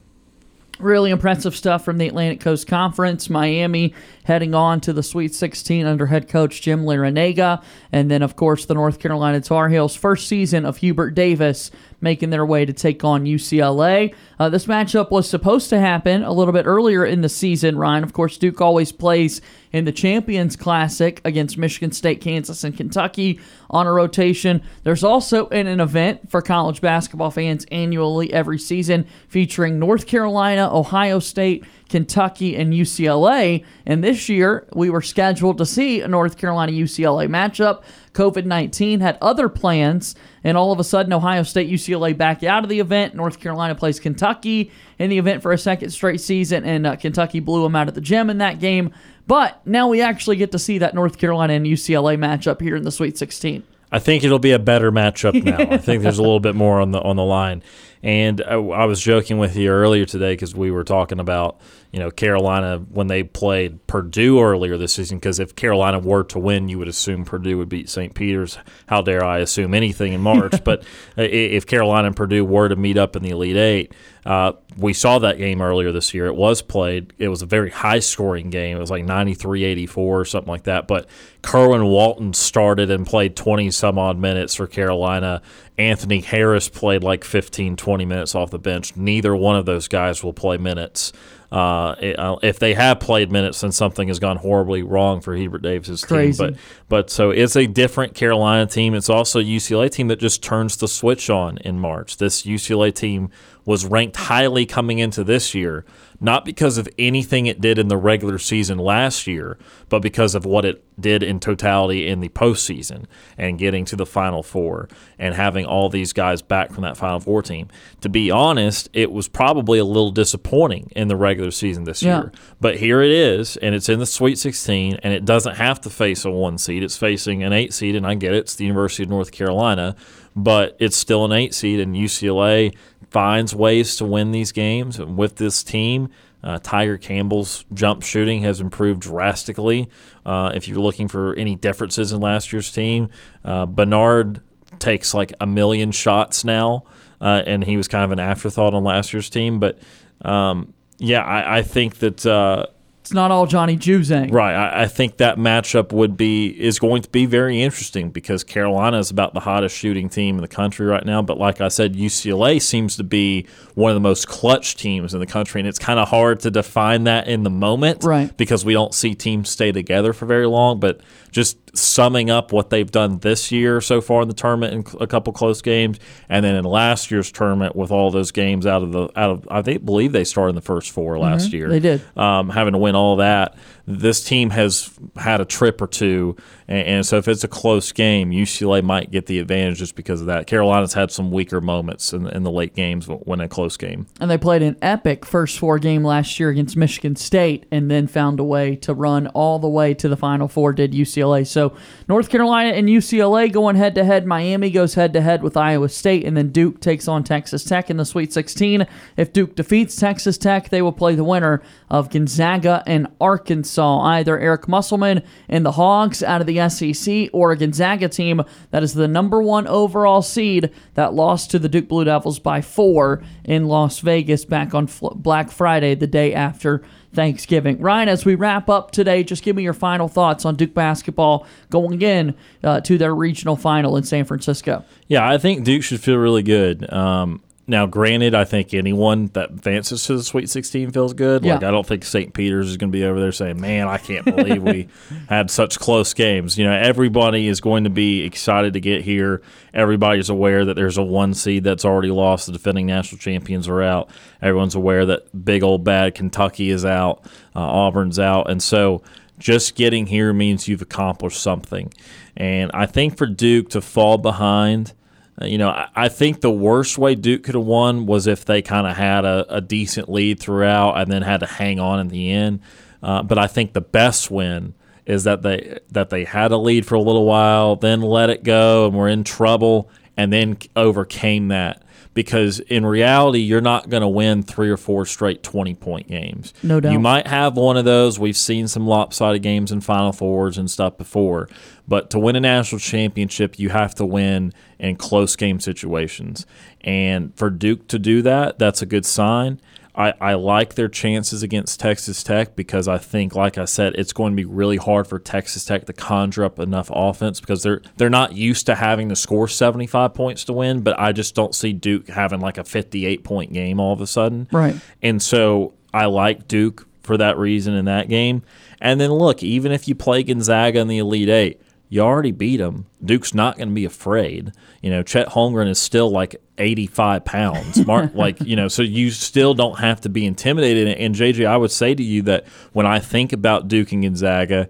Really 0.79 1.11
impressive 1.11 1.57
stuff 1.57 1.85
from 1.85 1.99
the 1.99 2.07
Atlantic 2.07 2.41
Coast 2.41 2.69
Conference. 2.69 3.29
Miami 3.29 3.95
heading 4.25 4.55
on 4.55 4.81
to 4.83 4.93
the 4.93 5.03
Sweet 5.03 5.35
16 5.35 5.87
under 5.87 6.07
head 6.07 6.29
coach 6.29 6.63
Jim 6.63 6.85
Larrañaga. 6.85 7.65
And 7.91 8.09
then, 8.09 8.23
of 8.23 8.37
course, 8.37 8.65
the 8.67 8.75
North 8.75 9.01
Carolina 9.01 9.41
Tar 9.41 9.71
Heels, 9.71 9.97
first 9.97 10.29
season 10.29 10.65
of 10.65 10.77
Hubert 10.77 11.17
Davis, 11.17 11.73
making 12.01 12.31
their 12.31 12.47
way 12.47 12.65
to 12.65 12.73
take 12.73 13.05
on 13.05 13.25
UCLA. 13.25 14.15
Uh, 14.39 14.49
this 14.49 14.67
matchup 14.67 15.11
was 15.11 15.29
supposed 15.29 15.69
to 15.71 15.81
happen 15.81 16.23
a 16.23 16.33
little 16.33 16.53
bit 16.53 16.67
earlier 16.67 17.05
in 17.05 17.23
the 17.23 17.29
season, 17.29 17.77
Ryan. 17.77 18.05
Of 18.05 18.13
course, 18.13 18.39
Duke 18.39 18.61
always 18.61 18.93
plays 18.93 19.41
in 19.73 19.85
the 19.85 19.93
Champions 19.93 20.57
Classic 20.57 21.21
against 21.25 21.59
Michigan 21.59 21.93
State, 21.93 22.21
Kansas, 22.21 22.65
and 22.65 22.77
Kentucky 22.77 23.41
on 23.71 23.87
a 23.87 23.93
rotation. 23.93 24.63
There's 24.85 25.05
also 25.05 25.49
an, 25.49 25.67
an 25.67 25.81
event 25.81 26.31
for 26.31 26.41
college 26.41 26.81
basketball 26.81 27.31
fans 27.31 27.67
annually 27.71 28.33
every 28.33 28.59
season 28.59 29.07
featuring 29.29 29.79
North 29.79 30.07
Carolina, 30.07 30.71
Ohio 30.73 31.19
State, 31.19 31.65
Kentucky, 31.89 32.57
and 32.57 32.73
UCLA. 32.73 33.65
And 33.87 34.03
this 34.03 34.29
year, 34.29 34.67
we 34.75 34.91
were 34.91 35.03
scheduled 35.03 35.59
to 35.59 35.67
see 35.67 36.01
a 36.01 36.09
North 36.09 36.37
Carolina 36.39 36.73
UCLA 36.73 37.29
matchup. 37.29 37.83
COVID 38.13 38.45
19 38.45 39.01
had 39.01 39.19
other 39.21 39.49
plans, 39.49 40.15
and 40.45 40.57
all 40.57 40.73
of 40.73 40.81
a 40.81 40.85
sudden, 40.85 41.13
Ohio 41.13 41.43
State, 41.43 41.71
UCLA 41.71 42.17
back 42.17 42.43
out 42.43 42.63
of 42.63 42.69
the 42.69 42.81
event. 42.81 43.15
North 43.15 43.41
Carolina 43.41 43.75
plays 43.75 44.01
Kentucky 44.01 44.71
in 44.99 45.11
the 45.11 45.19
event 45.19 45.43
for 45.43 45.53
a 45.53 45.59
second 45.59 45.91
straight 45.91 46.21
season, 46.21 46.65
and 46.65 46.87
uh, 46.87 46.97
Kentucky 46.97 47.41
blew 47.41 47.63
them 47.63 47.77
out 47.77 47.89
at 47.89 47.95
the 47.95 48.01
gym 48.01 48.31
in 48.31 48.39
that 48.39 48.59
game. 48.59 48.93
But 49.27 49.65
now 49.67 49.89
we 49.89 50.01
actually 50.01 50.37
get 50.37 50.53
to 50.53 50.59
see 50.59 50.79
that 50.79 50.95
North 50.95 51.19
Carolina 51.19 51.53
and 51.53 51.67
UCLA 51.67 52.17
matchup 52.17 52.61
here 52.61 52.77
in 52.77 52.83
the 52.83 52.93
Sweet 52.93 53.19
16. 53.19 53.63
I 53.91 53.99
think 53.99 54.25
it'll 54.25 54.39
be 54.39 54.53
a 54.53 54.59
better 54.59 54.93
matchup 54.93 55.43
now. 55.43 55.59
I 55.75 55.79
think 55.79 56.03
there's 56.03 56.19
a 56.19 56.23
little 56.23 56.41
bit 56.41 56.55
more 56.55 56.81
on 56.81 56.93
the 56.93 57.01
on 57.01 57.17
the 57.17 57.25
line. 57.25 57.63
And 58.03 58.43
I, 58.43 58.55
I 58.55 58.85
was 58.85 59.01
joking 59.01 59.39
with 59.39 59.57
you 59.57 59.71
earlier 59.71 60.05
today 60.05 60.33
because 60.33 60.55
we 60.55 60.71
were 60.71 60.85
talking 60.85 61.21
about 61.21 61.61
you 61.93 61.99
know 61.99 62.11
Carolina 62.11 62.79
when 62.91 63.07
they 63.07 63.23
played 63.23 63.87
Purdue 63.87 64.41
earlier 64.41 64.77
this 64.77 64.95
season. 64.95 65.19
Because 65.19 65.41
if 65.41 65.57
Carolina 65.57 65.99
were 65.99 66.25
to 66.25 66.39
win, 66.39 66.69
you 66.69 66.79
would 66.79 66.89
assume 66.89 67.25
Purdue 67.25 67.59
would 67.59 67.69
beat 67.69 67.89
St. 67.89 68.15
Peter's. 68.15 68.59
How 68.87 69.03
dare 69.03 69.25
I 69.25 69.39
assume 69.39 69.75
anything 69.75 70.13
in 70.13 70.21
March? 70.21 70.55
but 70.65 70.85
if 71.17 71.67
Carolina 71.67 72.09
and 72.09 72.17
Purdue 72.17 72.45
were 72.45 72.69
to 72.69 72.77
meet 72.77 72.97
up 72.97 73.17
in 73.17 73.23
the 73.23 73.31
Elite 73.31 73.57
Eight, 73.57 73.95
uh, 74.29 74.53
we 74.77 74.93
saw 74.93 75.19
that 75.19 75.39
game 75.39 75.63
earlier 75.63 75.91
this 75.91 76.13
year. 76.13 76.27
It 76.27 76.35
was 76.35 76.61
played. 76.61 77.15
It 77.19 77.29
was 77.29 77.41
a 77.41 77.47
very 77.47 77.71
high 77.71 78.01
scoring 78.01 78.51
game. 78.51 78.77
It 78.77 78.81
was 78.81 78.91
like 78.91 79.05
93 79.05 79.65
84 79.65 80.21
or 80.21 80.25
something 80.27 80.51
like 80.51 80.65
that. 80.65 80.87
But 80.87 81.09
Kerwin 81.43 81.87
Walton 81.87 82.35
started 82.35 82.91
and 82.91 83.07
played 83.07 83.37
20 83.37 83.71
some 83.71 83.99
odd 83.99 84.19
minutes 84.19 84.55
for 84.55 84.67
Carolina. 84.67 85.41
Anthony 85.79 86.21
Harris 86.21 86.69
played 86.69 87.03
like 87.03 87.25
15, 87.25 87.77
20 87.77 87.88
minutes 87.97 88.35
off 88.35 88.51
the 88.51 88.59
bench. 88.59 88.97
Neither 88.97 89.35
one 89.35 89.57
of 89.57 89.67
those 89.67 89.89
guys 89.89 90.23
will 90.23 90.33
play 90.33 90.57
minutes. 90.57 91.13
Uh, 91.51 91.95
if 92.43 92.59
they 92.59 92.75
have 92.75 93.01
played 93.01 93.33
minutes, 93.33 93.63
then 93.63 93.73
something 93.73 94.09
has 94.09 94.19
gone 94.19 94.37
horribly 94.37 94.83
wrong 94.83 95.21
for 95.23 95.35
Hubert 95.35 95.63
Davis's 95.63 96.05
Crazy. 96.05 96.45
team. 96.45 96.55
But 96.55 96.61
but 96.89 97.11
so 97.11 97.31
it's 97.31 97.57
a 97.57 97.67
different 97.67 98.15
Carolina 98.15 98.67
team. 98.67 98.95
It's 98.95 99.09
also 99.09 99.41
a 99.41 99.45
UCLA 99.45 99.91
team 99.91 100.09
that 100.09 100.19
just 100.19 100.43
turns 100.43 100.77
the 100.77 100.89
switch 100.89 101.31
on 101.31 101.57
in 101.59 101.81
March. 101.81 102.19
This 102.19 102.43
UCLA 102.43 102.95
team 102.95 103.31
was 103.69 103.85
ranked 103.85 104.17
highly 104.17 104.65
coming 104.65 104.99
into 104.99 105.23
this 105.23 105.55
year, 105.55 105.85
not 106.23 106.43
because 106.43 106.79
of 106.79 106.89
anything 106.99 107.45
it 107.45 107.61
did 107.61 107.79
in 107.79 107.89
the 107.89 107.99
regular 107.99 108.39
season 108.39 108.79
last 108.79 109.27
year, 109.27 109.59
but 109.91 109.99
because 110.01 110.35
of 110.35 110.47
what 110.47 110.65
it 110.65 110.83
did 110.99 111.23
in 111.23 111.39
totality 111.39 112.09
in 112.09 112.21
the 112.21 112.31
postseason 112.31 113.05
and 113.37 113.59
getting 113.59 113.85
to 113.85 113.95
the 113.95 114.07
Final 114.07 114.43
Four 114.43 114.89
and 115.19 115.35
having 115.35 115.67
all 115.67 115.91
these 115.91 116.15
guys 116.15 116.41
back 116.41 116.73
from 116.73 116.83
that 116.83 116.97
Final 116.97 117.21
Four 117.21 117.43
team. 117.43 117.69
To 118.01 118.09
be 118.09 118.31
honest, 118.31 118.89
it 118.95 119.13
was 119.13 119.29
probably 119.29 119.79
a 119.79 119.85
little 119.85 120.13
disappointing 120.13 120.91
in 120.97 121.09
the 121.09 121.17
regular 121.17 121.51
season 121.51 121.85
this 121.85 122.03
Yeah. 122.03 122.21
year. 122.21 122.33
But 122.63 122.79
here 122.79 123.03
it 123.03 123.11
is, 123.11 123.59
and 123.59 123.75
it's 123.75 123.91
in 123.91 123.99
the 123.99 124.07
Sweet 124.07 124.39
16, 124.39 124.99
and 125.03 125.13
it 125.13 125.27
doesn't 125.27 125.57
have 125.57 125.79
to 125.83 125.91
face 125.91 126.25
a 126.25 126.31
one 126.31 126.57
seed. 126.57 126.83
It's 126.83 126.97
facing 126.97 127.43
an 127.43 127.53
eight 127.53 127.75
seed, 127.75 127.95
and 127.95 128.07
I 128.07 128.15
get 128.15 128.33
it. 128.33 128.39
It's 128.39 128.55
the 128.55 128.65
University 128.65 129.03
of 129.03 129.11
North 129.11 129.31
Carolina, 129.31 129.95
but 130.35 130.75
it's 130.81 130.97
still 130.97 131.27
an 131.27 131.33
eight 131.33 131.53
seed, 131.53 131.81
and 131.81 131.95
UCLA 131.95 132.73
finds 133.11 133.55
ways 133.55 133.97
to 133.97 134.05
win 134.05 134.33
these 134.33 134.53
games. 134.53 134.99
And 134.99 135.17
with 135.17 135.37
this 135.37 135.63
team, 135.63 136.11
uh, 136.43 136.59
Tiger 136.63 136.97
Campbell's 136.97 137.65
jump 137.75 138.03
shooting 138.03 138.43
has 138.43 138.61
improved 138.61 139.01
drastically. 139.01 139.89
Uh, 140.25 140.53
if 140.55 140.69
you're 140.69 140.79
looking 140.79 141.09
for 141.09 141.35
any 141.35 141.57
differences 141.57 142.13
in 142.13 142.21
last 142.21 142.53
year's 142.53 142.71
team, 142.71 143.09
uh, 143.45 143.67
Bernard 143.67 144.41
takes 144.79 145.15
like 145.15 145.33
a 145.41 145.47
million 145.47 145.91
shots 145.91 146.45
now, 146.45 146.85
uh, 147.21 147.43
and 147.47 147.65
he 147.65 147.77
was 147.77 147.89
kind 147.89 148.05
of 148.05 148.13
an 148.13 148.21
afterthought 148.21 148.75
on 148.75 148.85
last 148.85 149.13
year's 149.13 149.31
team. 149.31 149.59
But 149.59 149.79
um, 150.23 150.75
yeah, 150.99 151.23
I, 151.23 151.59
I 151.59 151.63
think 151.63 151.99
that 151.99 152.25
uh, 152.25 152.67
it's 153.09 153.15
not 153.15 153.31
all 153.31 153.47
Johnny 153.47 153.75
Juzang. 153.75 154.31
Right. 154.31 154.55
I, 154.55 154.83
I 154.83 154.87
think 154.87 155.17
that 155.17 155.39
matchup 155.39 155.93
would 155.93 156.15
be 156.19 156.49
is 156.49 156.79
going 156.79 157.01
to 157.01 157.09
be 157.09 157.25
very 157.25 157.63
interesting 157.63 158.11
because 158.11 158.45
Carolina 158.45 158.99
is 158.99 159.11
about 159.11 159.33
the 159.33 159.41
hottest 159.41 159.75
shooting 159.75 160.11
team 160.11 160.35
in 160.35 160.43
the 160.43 160.49
country 160.49 160.85
right 160.87 161.07
now. 161.07 161.23
But 161.23 161.39
like 161.39 161.63
I 161.63 161.69
said, 161.69 161.95
UCLA 161.95 162.61
seems 162.61 162.97
to 162.97 163.05
be 163.05 163.47
one 163.75 163.91
of 163.91 163.95
the 163.95 164.01
most 164.01 164.29
clutch 164.29 164.77
teams 164.77 165.15
in 165.15 165.21
the 165.21 165.27
country, 165.27 165.59
and 165.59 165.67
it's 165.67 165.79
kind 165.79 165.99
of 165.99 166.09
hard 166.09 166.41
to 166.41 166.51
define 166.51 167.05
that 167.05 167.29
in 167.29 167.45
the 167.45 167.51
moment, 167.51 168.05
Right. 168.05 168.37
Because 168.37 168.63
we 168.63 168.75
don't 168.75 168.93
see 168.93 169.15
teams 169.15 169.49
stay 169.49 169.73
together 169.73 170.13
for 170.13 170.27
very 170.27 170.47
long. 170.47 170.79
But 170.79 171.01
just 171.31 171.57
summing 171.77 172.29
up 172.29 172.53
what 172.53 172.71
they've 172.71 172.91
done 172.91 173.19
this 173.21 173.53
year 173.53 173.81
so 173.81 174.01
far 174.01 174.23
in 174.23 174.29
the 174.29 174.35
tournament 174.35 174.75
in 174.75 175.01
a 175.01 175.07
couple 175.07 175.33
close 175.33 175.63
games, 175.63 175.99
and 176.29 176.45
then 176.45 176.55
in 176.57 176.65
last 176.65 177.11
year's 177.11 177.33
tournament 177.33 177.75
with 177.75 177.91
all 177.91 178.11
those 178.11 178.33
games 178.33 178.67
out 178.67 178.83
of 178.83 178.93
the 178.93 179.05
out 179.17 179.31
of 179.31 179.49
I 179.51 179.63
think 179.63 179.85
believe 179.85 180.13
they 180.13 180.25
started 180.25 180.51
in 180.51 180.55
the 180.57 180.61
first 180.61 180.91
four 180.91 181.19
last 181.19 181.53
year. 181.55 181.65
Mm-hmm. 181.69 181.73
They 181.73 181.81
did. 181.81 182.19
um, 182.19 182.51
having 182.51 182.73
to 182.73 182.79
win 182.79 182.97
all 182.99 183.17
that. 183.17 183.55
This 183.91 184.23
team 184.23 184.51
has 184.51 184.91
had 185.17 185.41
a 185.41 185.47
trip 185.47 185.81
or 185.81 185.87
two, 185.87 186.37
and, 186.67 186.87
and 186.87 187.07
so 187.07 187.17
if 187.17 187.27
it's 187.27 187.43
a 187.43 187.49
close 187.49 187.91
game, 187.91 188.31
UCLA 188.31 188.83
might 188.83 189.11
get 189.11 189.25
the 189.25 189.39
advantage 189.39 189.79
just 189.79 189.97
because 189.97 190.21
of 190.21 190.27
that. 190.27 190.47
Carolina's 190.47 190.93
had 190.93 191.11
some 191.11 191.31
weaker 191.31 191.63
moments 191.63 192.13
in, 192.13 192.27
in 192.27 192.43
the 192.43 192.51
late 192.51 192.75
games 192.75 193.07
when 193.09 193.41
a 193.41 193.49
close 193.49 193.79
game. 193.79 194.07
And 194.21 194.31
they 194.31 194.37
played 194.37 194.61
an 194.61 194.77
epic 194.83 195.25
first 195.25 195.59
four 195.59 195.79
game 195.79 196.05
last 196.05 196.39
year 196.39 196.51
against 196.51 196.77
Michigan 196.77 197.17
State 197.17 197.65
and 197.71 197.91
then 197.91 198.07
found 198.07 198.41
a 198.41 198.45
way 198.45 198.77
to 198.77 198.93
run 198.93 199.27
all 199.29 199.59
the 199.59 199.69
way 199.69 199.95
to 199.95 200.07
the 200.07 200.19
Final 200.19 200.49
Four, 200.49 200.75
did 200.75 200.93
UCLA. 200.93 201.47
So 201.47 201.75
North 202.09 202.29
Carolina 202.29 202.75
and 202.75 202.89
UCLA 202.89 203.51
going 203.51 203.77
head 203.77 203.95
to 203.95 204.05
head. 204.05 204.27
Miami 204.27 204.71
goes 204.71 204.95
head 204.95 205.15
to 205.15 205.23
head 205.23 205.43
with 205.43 205.57
Iowa 205.57 205.89
State, 205.89 206.27
and 206.27 206.37
then 206.37 206.51
Duke 206.51 206.81
takes 206.81 207.09
on 207.09 207.25
Texas 207.25 207.65
Tech 207.65 207.89
in 207.89 207.97
the 207.97 208.05
Sweet 208.05 208.35
16. 208.35 208.87
If 209.17 209.33
Duke 209.33 209.55
defeats 209.55 209.97
Texas 209.97 210.37
Tech, 210.37 210.69
they 210.69 210.83
will 210.83 210.93
play 210.93 211.15
the 211.15 211.25
winner 211.25 211.63
of 211.89 212.11
Gonzaga 212.11 212.83
and 212.87 213.07
Arkansas. 213.19 213.78
Either 213.85 214.39
Eric 214.39 214.69
Musselman 214.69 215.23
and 215.49 215.65
the 215.65 215.73
Hogs 215.73 216.23
out 216.23 216.41
of 216.41 216.47
the 216.47 216.69
SEC 216.69 217.31
or 217.33 217.53
a 217.53 217.57
Gonzaga 217.57 218.09
team 218.09 218.43
that 218.71 218.83
is 218.83 218.95
the 218.95 219.09
number 219.09 219.43
one 219.43 219.67
overall 219.67 220.23
seed 220.23 220.71
that 220.95 221.15
lost 221.15 221.51
to 221.51 221.59
the 221.59 221.69
Duke 221.69 221.89
Blue 221.89 222.05
Devils 222.05 222.39
by 222.39 222.61
four 222.61 223.23
in 223.45 223.67
Las 223.67 224.01
Vegas 224.01 224.45
back 224.45 224.75
on 224.75 224.89
Black 225.15 225.51
Friday, 225.51 225.95
the 225.95 226.07
day 226.07 226.35
after 226.35 226.83
Thanksgiving. 227.13 227.81
Ryan, 227.81 228.09
as 228.09 228.25
we 228.25 228.35
wrap 228.35 228.69
up 228.69 228.91
today, 228.91 229.25
just 229.25 229.43
give 229.43 229.57
me 229.57 229.63
your 229.63 229.73
final 229.73 230.09
thoughts 230.09 230.45
on 230.45 230.57
Duke 230.57 230.75
basketball 230.75 231.47
going 231.71 232.03
in 232.03 232.35
uh, 232.63 232.81
to 232.83 232.99
their 232.99 233.15
regional 233.15 233.57
final 233.57 233.97
in 233.97 234.05
San 234.05 234.25
Francisco. 234.25 234.85
Yeah, 235.07 235.29
I 235.29 235.39
think 235.39 235.65
Duke 235.65 235.83
should 235.83 236.01
feel 236.01 236.17
really 236.17 236.43
good. 236.43 236.93
Um, 236.93 237.43
now, 237.69 237.85
granted, 237.85 238.35
I 238.35 238.45
think 238.45 238.73
anyone 238.73 239.27
that 239.35 239.51
advances 239.51 240.03
to 240.07 240.17
the 240.17 240.23
Sweet 240.23 240.49
16 240.49 240.91
feels 240.91 241.13
good. 241.13 241.45
Like, 241.45 241.65
I 241.65 241.71
don't 241.71 241.87
think 241.87 242.03
St. 242.03 242.33
Peter's 242.33 242.71
is 242.71 242.79
going 242.79 242.91
to 242.91 242.99
be 242.99 243.05
over 243.05 243.21
there 243.21 243.31
saying, 243.31 243.61
"Man, 243.61 243.89
I 243.89 243.99
can't 243.99 244.25
believe 244.25 244.63
we 244.63 244.89
had 245.29 245.51
such 245.51 245.79
close 245.79 246.15
games." 246.15 246.57
You 246.57 246.65
know, 246.65 246.73
everybody 246.73 247.47
is 247.47 247.61
going 247.61 247.85
to 247.85 247.91
be 247.91 248.23
excited 248.23 248.73
to 248.73 248.81
get 248.81 249.03
here. 249.03 249.43
Everybody's 249.75 250.31
aware 250.31 250.65
that 250.65 250.75
there's 250.75 250.97
a 250.97 251.03
one 251.03 251.35
seed 251.35 251.63
that's 251.63 251.85
already 251.85 252.11
lost. 252.11 252.47
The 252.47 252.53
defending 252.53 252.87
national 252.87 253.19
champions 253.19 253.69
are 253.69 253.83
out. 253.83 254.09
Everyone's 254.41 254.75
aware 254.75 255.05
that 255.05 255.45
big 255.45 255.63
old 255.63 255.85
bad 255.85 256.15
Kentucky 256.15 256.71
is 256.71 256.87
out. 256.87 257.23
Uh, 257.55 257.61
Auburn's 257.61 258.19
out, 258.19 258.51
and 258.51 258.63
so 258.63 259.03
just 259.39 259.75
getting 259.75 260.07
here 260.07 260.33
means 260.33 260.69
you've 260.69 260.81
accomplished 260.81 261.43
something. 261.43 261.93
And 262.35 262.71
I 262.73 262.87
think 262.87 263.19
for 263.19 263.27
Duke 263.27 263.69
to 263.71 263.83
fall 263.83 264.17
behind. 264.17 264.95
Uh, 265.41 265.47
You 265.47 265.59
know, 265.59 265.87
I, 265.95 266.09
think 266.09 266.41
the 266.41 266.51
worst 266.51 266.99
way 266.99 267.15
Duke 267.15 267.43
could 267.43 267.55
have 267.55 267.65
won 267.65 268.07
was 268.07 268.27
if 268.27 268.45
they 268.45 268.63
kind 268.63 268.87
of 268.87 268.97
had 268.97 269.25
a, 269.25 269.47
a 269.57 269.61
decent 269.61 270.11
lead 270.11 270.41
throughout 270.41 270.99
and 270.99 271.11
then 271.11 271.23
had 271.23 271.41
to 271.41 271.47
hang 271.47 271.79
on 271.81 272.01
in 272.01 272.09
the 272.09 272.31
end. 272.31 272.61
Uh, 273.03 273.23
but 273.23 273.39
I 273.39 273.47
think 273.47 273.73
the 273.73 273.81
best 273.81 274.31
win 274.31 274.75
is 275.07 275.25
that 275.25 275.43
they 275.43 275.79
that 275.91 276.11
they 276.11 276.25
had 276.25 276.53
a 276.53 276.57
lead 276.57 276.85
for 276.85 276.95
a 276.95 277.01
little 277.01 277.25
while, 277.25 277.77
then 277.77 278.03
let 278.03 278.29
it 278.29 278.43
go, 278.43 278.87
and 278.87 278.97
were 278.97 279.09
in 279.09 279.25
trouble, 279.25 279.91
and 280.17 280.33
then 280.33 280.59
overcame 280.77 281.49
that. 281.49 281.83
Because 282.15 282.59
in 282.61 282.85
reality, 282.85 283.39
you're 283.39 283.61
not 283.61 283.89
going 283.89 284.01
to 284.01 284.09
win 284.09 284.43
three 284.43 284.71
or 284.71 284.77
four 284.77 285.07
straight 285.07 285.43
20 285.43 285.75
point 285.75 286.09
games. 286.09 286.53
No 286.63 286.81
doubt. 286.81 286.93
You 286.93 286.99
might 286.99 287.27
have 287.27 287.57
one 287.57 287.77
of 287.77 287.85
those. 287.85 288.19
We've 288.19 288.37
seen 288.37 288.67
some 288.67 288.87
lopsided 288.87 289.43
games 289.43 289.71
in 289.71 289.81
Final 289.81 290.13
Fours 290.13 290.59
and 290.59 290.71
stuff 290.71 290.99
before. 290.99 291.49
But 291.87 292.11
to 292.11 292.19
win 292.19 292.37
a 292.37 292.41
national 292.41 292.81
championship, 292.81 293.59
you 293.59 293.71
have 293.71 293.95
to 293.97 294.05
win 294.05 294.53
in 294.79 294.97
close 294.97 295.37
game 295.37 295.61
situations. 295.61 296.47
And 296.83 297.35
for 297.37 297.51
Duke 297.51 297.89
to 297.89 297.99
do 297.99 298.23
that, 298.23 298.59
that's 298.59 298.83
a 298.83 298.87
good 298.87 299.07
sign. 299.07 299.61
I, 299.99 300.15
I 300.21 300.35
like 300.35 300.75
their 300.75 300.89
chances 300.89 301.43
against 301.43 301.81
Texas 301.81 302.23
Tech 302.23 302.55
because 302.55 302.87
I 302.87 302.99
think, 302.99 303.35
like 303.35 303.59
I 303.59 303.65
said, 303.65 303.97
it's 303.97 304.13
going 304.13 304.33
to 304.33 304.37
be 304.37 304.45
really 304.45 304.77
hard 304.77 305.09
for 305.09 305.19
Texas 305.19 305.65
Tech 305.65 305.87
to 305.87 305.93
conjure 305.93 306.45
up 306.45 306.61
enough 306.61 306.89
offense 306.95 307.41
because 307.41 307.65
they're 307.65 307.83
they're 307.97 308.09
not 308.09 308.33
used 308.33 308.67
to 308.67 308.77
having 308.77 309.09
to 309.09 309.17
score 309.17 309.49
75 309.49 310.15
points 310.15 310.45
to 310.45 310.53
win. 310.53 310.83
But 310.83 311.01
I 311.01 311.11
just 311.11 311.35
don't 311.35 311.53
see 311.53 311.73
Duke 311.73 312.07
having 312.07 312.39
like 312.39 312.59
a 312.59 312.65
58 312.65 313.25
point 313.25 313.53
game 313.53 313.81
all 313.81 313.93
of 313.93 314.01
a 314.01 314.07
sudden. 314.07 314.47
Right. 314.53 314.77
And 315.03 315.21
so 315.21 315.75
I 315.93 316.07
like 316.07 316.47
Duke 316.47 316.87
for 317.03 317.17
that 317.17 317.37
reason 317.37 317.75
in 317.75 317.87
that 317.87 318.09
game. 318.09 318.43
And 318.81 319.01
then 319.01 319.11
look, 319.11 319.43
even 319.43 319.73
if 319.73 319.89
you 319.89 319.97
play 319.97 320.23
Gonzaga 320.23 320.79
in 320.79 320.87
the 320.87 320.99
Elite 320.99 321.29
Eight, 321.29 321.61
you 321.89 322.03
already 322.03 322.33
beat 322.33 322.61
him. 322.61 322.87
Duke's 323.03 323.33
not 323.33 323.57
going 323.57 323.69
to 323.69 323.75
be 323.75 323.85
afraid. 323.85 324.53
You 324.83 324.91
know, 324.91 325.03
Chet 325.03 325.29
Holmgren 325.29 325.69
is 325.69 325.79
still 325.79 326.11
like 326.11 326.37
85 326.59 327.25
pounds. 327.25 327.87
Mark, 327.87 328.15
like, 328.15 328.41
you 328.41 328.57
know, 328.57 328.69
so 328.69 328.83
you 328.83 329.11
still 329.11 329.55
don't 329.55 329.79
have 329.79 330.03
to 330.03 330.09
be 330.09 330.27
intimidated. 330.27 330.89
And 330.99 331.15
JJ, 331.15 331.47
I 331.47 331.57
would 331.57 331.71
say 331.71 331.95
to 331.95 332.03
you 332.03 332.23
that 332.23 332.47
when 332.73 332.87
I 332.87 332.99
think 332.99 333.33
about 333.33 333.69
Duke 333.69 333.93
and 333.93 334.03
Gonzaga, 334.03 334.69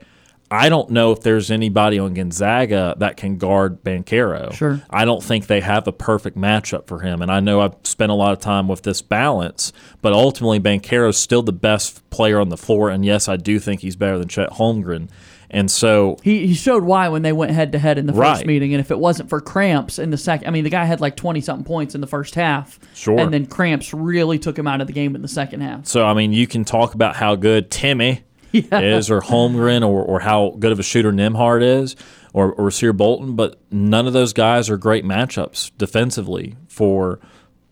I 0.51 0.71
don't 0.71 0.91
know 0.91 1.13
if 1.13 1.21
there's 1.21 1.51
anybody 1.51 1.99
on 1.99 2.15
Gonzaga 2.15 2.95
that 2.99 3.19
can 3.19 3.37
guard 3.37 3.83
Banchero. 3.83 4.53
Sure. 4.55 4.81
I 4.89 5.05
don't 5.05 5.23
think 5.23 5.47
they 5.47 5.61
have 5.61 5.87
a 5.87 5.93
perfect 5.93 6.39
matchup 6.39 6.87
for 6.87 7.01
him. 7.01 7.21
And 7.21 7.31
I 7.31 7.41
know 7.41 7.61
I've 7.61 7.75
spent 7.83 8.11
a 8.11 8.15
lot 8.15 8.33
of 8.33 8.39
time 8.39 8.67
with 8.67 8.83
this 8.83 9.03
balance, 9.03 9.73
but 10.01 10.15
ultimately 10.15 10.59
Banchero's 10.59 11.19
still 11.19 11.43
the 11.43 11.53
best 11.53 12.09
player 12.09 12.41
on 12.41 12.49
the 12.49 12.57
floor. 12.57 12.89
And 12.89 13.05
yes, 13.05 13.29
I 13.29 13.37
do 13.37 13.59
think 13.59 13.83
he's 13.83 13.97
better 13.97 14.19
than 14.19 14.29
Chet 14.29 14.51
Holmgren. 14.51 15.11
And 15.51 15.71
so 15.71 16.19
He, 16.23 16.47
he 16.47 16.55
showed 16.55 16.85
why 16.85 17.09
when 17.09 17.23
they 17.23 17.33
went 17.33 17.53
head 17.53 17.73
to 17.73 17.79
head 17.79 17.97
in 17.97 18.07
the 18.07 18.13
first 18.13 18.21
Right. 18.41 18.47
meeting, 18.47 18.75
and 18.75 18.81
if 18.81 18.91
it 18.91 18.99
wasn't 18.99 19.31
for 19.31 19.41
cramps 19.41 19.99
in 19.99 20.11
the 20.11 20.19
second, 20.19 20.47
I 20.47 20.51
mean, 20.51 20.65
the 20.65 20.71
guy 20.71 20.85
had 20.85 21.01
like 21.01 21.17
twenty 21.17 21.41
something 21.41 21.65
points 21.65 21.95
in 21.95 22.01
the 22.03 22.07
first 22.07 22.35
half, 22.35 22.79
Sure. 22.95 23.19
and 23.19 23.33
then 23.33 23.47
cramps 23.47 23.95
really 23.95 24.39
took 24.39 24.59
him 24.59 24.67
out 24.67 24.81
of 24.83 24.87
the 24.87 24.93
game 24.93 25.15
in 25.15 25.23
the 25.23 25.29
second 25.29 25.63
half. 25.63 25.87
So 25.87 26.05
I 26.05 26.13
mean, 26.15 26.33
you 26.35 26.47
can 26.47 26.65
talk 26.65 26.93
about 26.95 27.17
how 27.17 27.35
good 27.35 27.71
Timme 27.71 28.21
is, 28.53 29.11
or 29.11 29.21
Holmgren, 29.23 29.81
or, 29.83 30.03
or 30.03 30.21
how 30.21 30.55
good 30.59 30.73
of 30.73 30.79
a 30.79 30.83
shooter 30.83 31.13
Nembhard 31.13 31.63
is, 31.63 31.97
or, 32.35 32.53
or 32.53 32.71
Sear 32.71 32.93
Bolton, 32.93 33.35
but 33.35 33.59
none 33.71 34.07
of 34.07 34.13
those 34.13 34.33
guys 34.35 34.69
are 34.71 34.77
great 34.77 35.05
matchups 35.05 35.71
defensively 35.79 36.57
for 36.69 37.21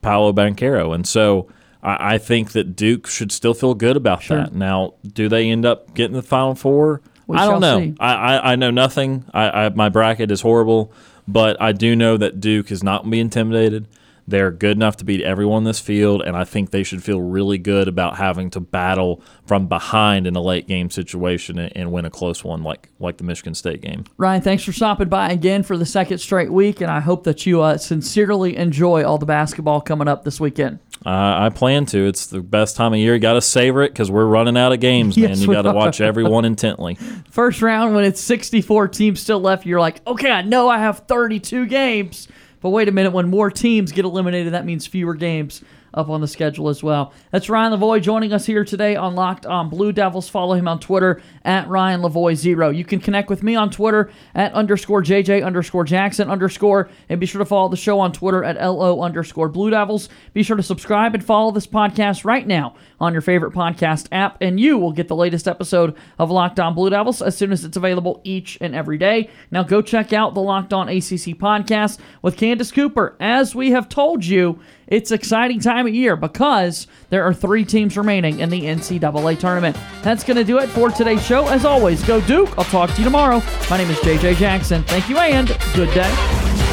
Paolo 0.02 0.32
Banchero, 0.32 0.94
and 0.94 1.06
so 1.06 1.48
I, 1.82 2.14
I 2.14 2.18
think 2.18 2.52
that 2.52 2.74
Duke 2.76 3.06
should 3.06 3.32
still 3.32 3.54
feel 3.54 3.74
good 3.74 3.96
about 3.96 4.22
that. 4.28 4.54
Now, 4.54 4.94
do 5.06 5.28
they 5.28 5.50
end 5.50 5.66
up 5.66 5.94
getting 5.94 6.14
the 6.16 6.22
Final 6.22 6.54
Four? 6.54 7.00
We 7.26 7.36
I 7.36 7.46
don't 7.46 7.60
know. 7.60 7.80
see. 7.80 7.94
I, 7.98 8.14
I, 8.14 8.52
I 8.52 8.56
know 8.56 8.70
nothing. 8.70 9.24
I, 9.34 9.66
I 9.66 9.68
my 9.70 9.88
bracket 9.88 10.30
is 10.30 10.40
horrible, 10.40 10.92
but 11.26 11.60
I 11.60 11.72
do 11.72 11.96
know 11.96 12.16
that 12.16 12.40
Duke 12.40 12.70
is 12.70 12.82
not 12.82 13.02
going 13.02 13.10
to 13.10 13.14
be 13.16 13.20
intimidated. 13.20 13.88
They're 14.28 14.50
good 14.50 14.76
enough 14.76 14.96
to 14.96 15.04
beat 15.04 15.22
everyone 15.22 15.58
in 15.58 15.64
this 15.64 15.78
field, 15.78 16.20
and 16.20 16.36
I 16.36 16.42
think 16.42 16.72
they 16.72 16.82
should 16.82 17.02
feel 17.02 17.20
really 17.20 17.58
good 17.58 17.86
about 17.86 18.16
having 18.16 18.50
to 18.50 18.60
battle 18.60 19.22
from 19.46 19.68
behind 19.68 20.26
in 20.26 20.34
a 20.34 20.40
late 20.40 20.66
game 20.66 20.90
situation 20.90 21.60
and, 21.60 21.72
and 21.76 21.92
win 21.92 22.04
a 22.04 22.10
close 22.10 22.42
one 22.42 22.64
like 22.64 22.88
like 22.98 23.18
the 23.18 23.24
Michigan 23.24 23.54
State 23.54 23.82
game. 23.82 24.04
Ryan, 24.16 24.42
thanks 24.42 24.64
for 24.64 24.72
stopping 24.72 25.08
by 25.08 25.30
again 25.30 25.62
for 25.62 25.76
the 25.76 25.86
second 25.86 26.18
straight 26.18 26.50
week, 26.50 26.80
and 26.80 26.90
I 26.90 26.98
hope 26.98 27.22
that 27.22 27.46
you 27.46 27.62
uh, 27.62 27.78
sincerely 27.78 28.56
enjoy 28.56 29.04
all 29.04 29.18
the 29.18 29.26
basketball 29.26 29.80
coming 29.80 30.08
up 30.08 30.24
this 30.24 30.40
weekend. 30.40 30.80
Uh, 31.06 31.44
I 31.44 31.50
plan 31.50 31.86
to. 31.86 32.08
It's 32.08 32.26
the 32.26 32.40
best 32.40 32.74
time 32.74 32.92
of 32.92 32.98
year. 32.98 33.14
You 33.14 33.20
got 33.20 33.34
to 33.34 33.40
savor 33.40 33.82
it 33.82 33.90
because 33.90 34.10
we're 34.10 34.26
running 34.26 34.56
out 34.56 34.72
of 34.72 34.80
games, 34.80 35.16
man. 35.16 35.28
Yes, 35.28 35.40
you 35.40 35.52
got 35.52 35.62
to 35.62 35.72
watch 35.72 36.00
everyone 36.00 36.44
intently. 36.44 36.94
First 37.30 37.62
round, 37.62 37.94
when 37.94 38.04
it's 38.04 38.20
64 38.20 38.88
teams 38.88 39.20
still 39.20 39.38
left, 39.38 39.64
you're 39.64 39.78
like, 39.78 40.04
okay, 40.04 40.32
I 40.32 40.42
know 40.42 40.68
I 40.68 40.78
have 40.78 41.00
32 41.06 41.66
games. 41.66 42.26
But 42.60 42.70
wait 42.70 42.88
a 42.88 42.90
minute, 42.90 43.12
when 43.12 43.28
more 43.30 43.52
teams 43.52 43.92
get 43.92 44.04
eliminated, 44.04 44.54
that 44.54 44.64
means 44.64 44.84
fewer 44.88 45.14
games 45.14 45.62
up 45.96 46.10
on 46.10 46.20
the 46.20 46.28
schedule 46.28 46.68
as 46.68 46.82
well. 46.82 47.12
That's 47.30 47.48
Ryan 47.48 47.72
Lavoie 47.72 48.02
joining 48.02 48.32
us 48.32 48.46
here 48.46 48.64
today 48.64 48.94
on 48.96 49.14
Locked 49.14 49.46
on 49.46 49.68
Blue 49.68 49.92
Devils. 49.92 50.28
Follow 50.28 50.54
him 50.54 50.68
on 50.68 50.78
Twitter 50.78 51.22
at 51.44 51.68
Ryan 51.68 52.02
Lavoie 52.02 52.34
Zero. 52.34 52.70
You 52.70 52.84
can 52.84 53.00
connect 53.00 53.30
with 53.30 53.42
me 53.42 53.56
on 53.56 53.70
Twitter 53.70 54.10
at 54.34 54.52
underscore 54.52 55.02
JJ 55.02 55.44
underscore 55.44 55.84
Jackson 55.84 56.30
underscore, 56.30 56.88
and 57.08 57.18
be 57.18 57.26
sure 57.26 57.38
to 57.38 57.44
follow 57.44 57.68
the 57.68 57.76
show 57.76 57.98
on 57.98 58.12
Twitter 58.12 58.44
at 58.44 58.56
LO 58.56 59.00
underscore 59.00 59.48
Blue 59.48 59.70
Devils. 59.70 60.08
Be 60.34 60.42
sure 60.42 60.56
to 60.56 60.62
subscribe 60.62 61.14
and 61.14 61.24
follow 61.24 61.50
this 61.50 61.66
podcast 61.66 62.24
right 62.24 62.46
now 62.46 62.74
on 63.00 63.12
your 63.12 63.22
favorite 63.22 63.52
podcast 63.52 64.08
app, 64.12 64.36
and 64.40 64.60
you 64.60 64.76
will 64.78 64.92
get 64.92 65.08
the 65.08 65.16
latest 65.16 65.48
episode 65.48 65.96
of 66.18 66.30
Locked 66.30 66.60
On 66.60 66.74
Blue 66.74 66.90
Devils 66.90 67.22
as 67.22 67.36
soon 67.36 67.52
as 67.52 67.64
it's 67.64 67.76
available 67.76 68.20
each 68.24 68.58
and 68.60 68.74
every 68.74 68.98
day. 68.98 69.30
Now 69.50 69.62
go 69.62 69.80
check 69.82 70.12
out 70.12 70.34
the 70.34 70.42
Locked 70.42 70.72
On 70.72 70.88
ACC 70.88 71.36
podcast 71.36 71.98
with 72.22 72.36
Candace 72.36 72.72
Cooper. 72.72 73.16
As 73.20 73.54
we 73.54 73.70
have 73.70 73.88
told 73.88 74.24
you, 74.24 74.58
It's 74.86 75.10
exciting 75.10 75.60
time 75.60 75.86
of 75.86 75.94
year 75.94 76.14
because 76.14 76.86
there 77.10 77.24
are 77.24 77.34
three 77.34 77.64
teams 77.64 77.96
remaining 77.96 78.38
in 78.40 78.50
the 78.50 78.62
NCAA 78.62 79.38
tournament. 79.38 79.76
That's 80.02 80.22
going 80.22 80.36
to 80.36 80.44
do 80.44 80.58
it 80.58 80.68
for 80.68 80.90
today's 80.90 81.24
show. 81.24 81.48
As 81.48 81.64
always, 81.64 82.04
go 82.04 82.20
Duke. 82.20 82.56
I'll 82.56 82.64
talk 82.64 82.90
to 82.90 82.98
you 82.98 83.04
tomorrow. 83.04 83.42
My 83.68 83.78
name 83.78 83.90
is 83.90 83.98
JJ 83.98 84.36
Jackson. 84.36 84.82
Thank 84.84 85.08
you 85.08 85.18
and 85.18 85.48
good 85.74 85.92
day. 85.92 86.65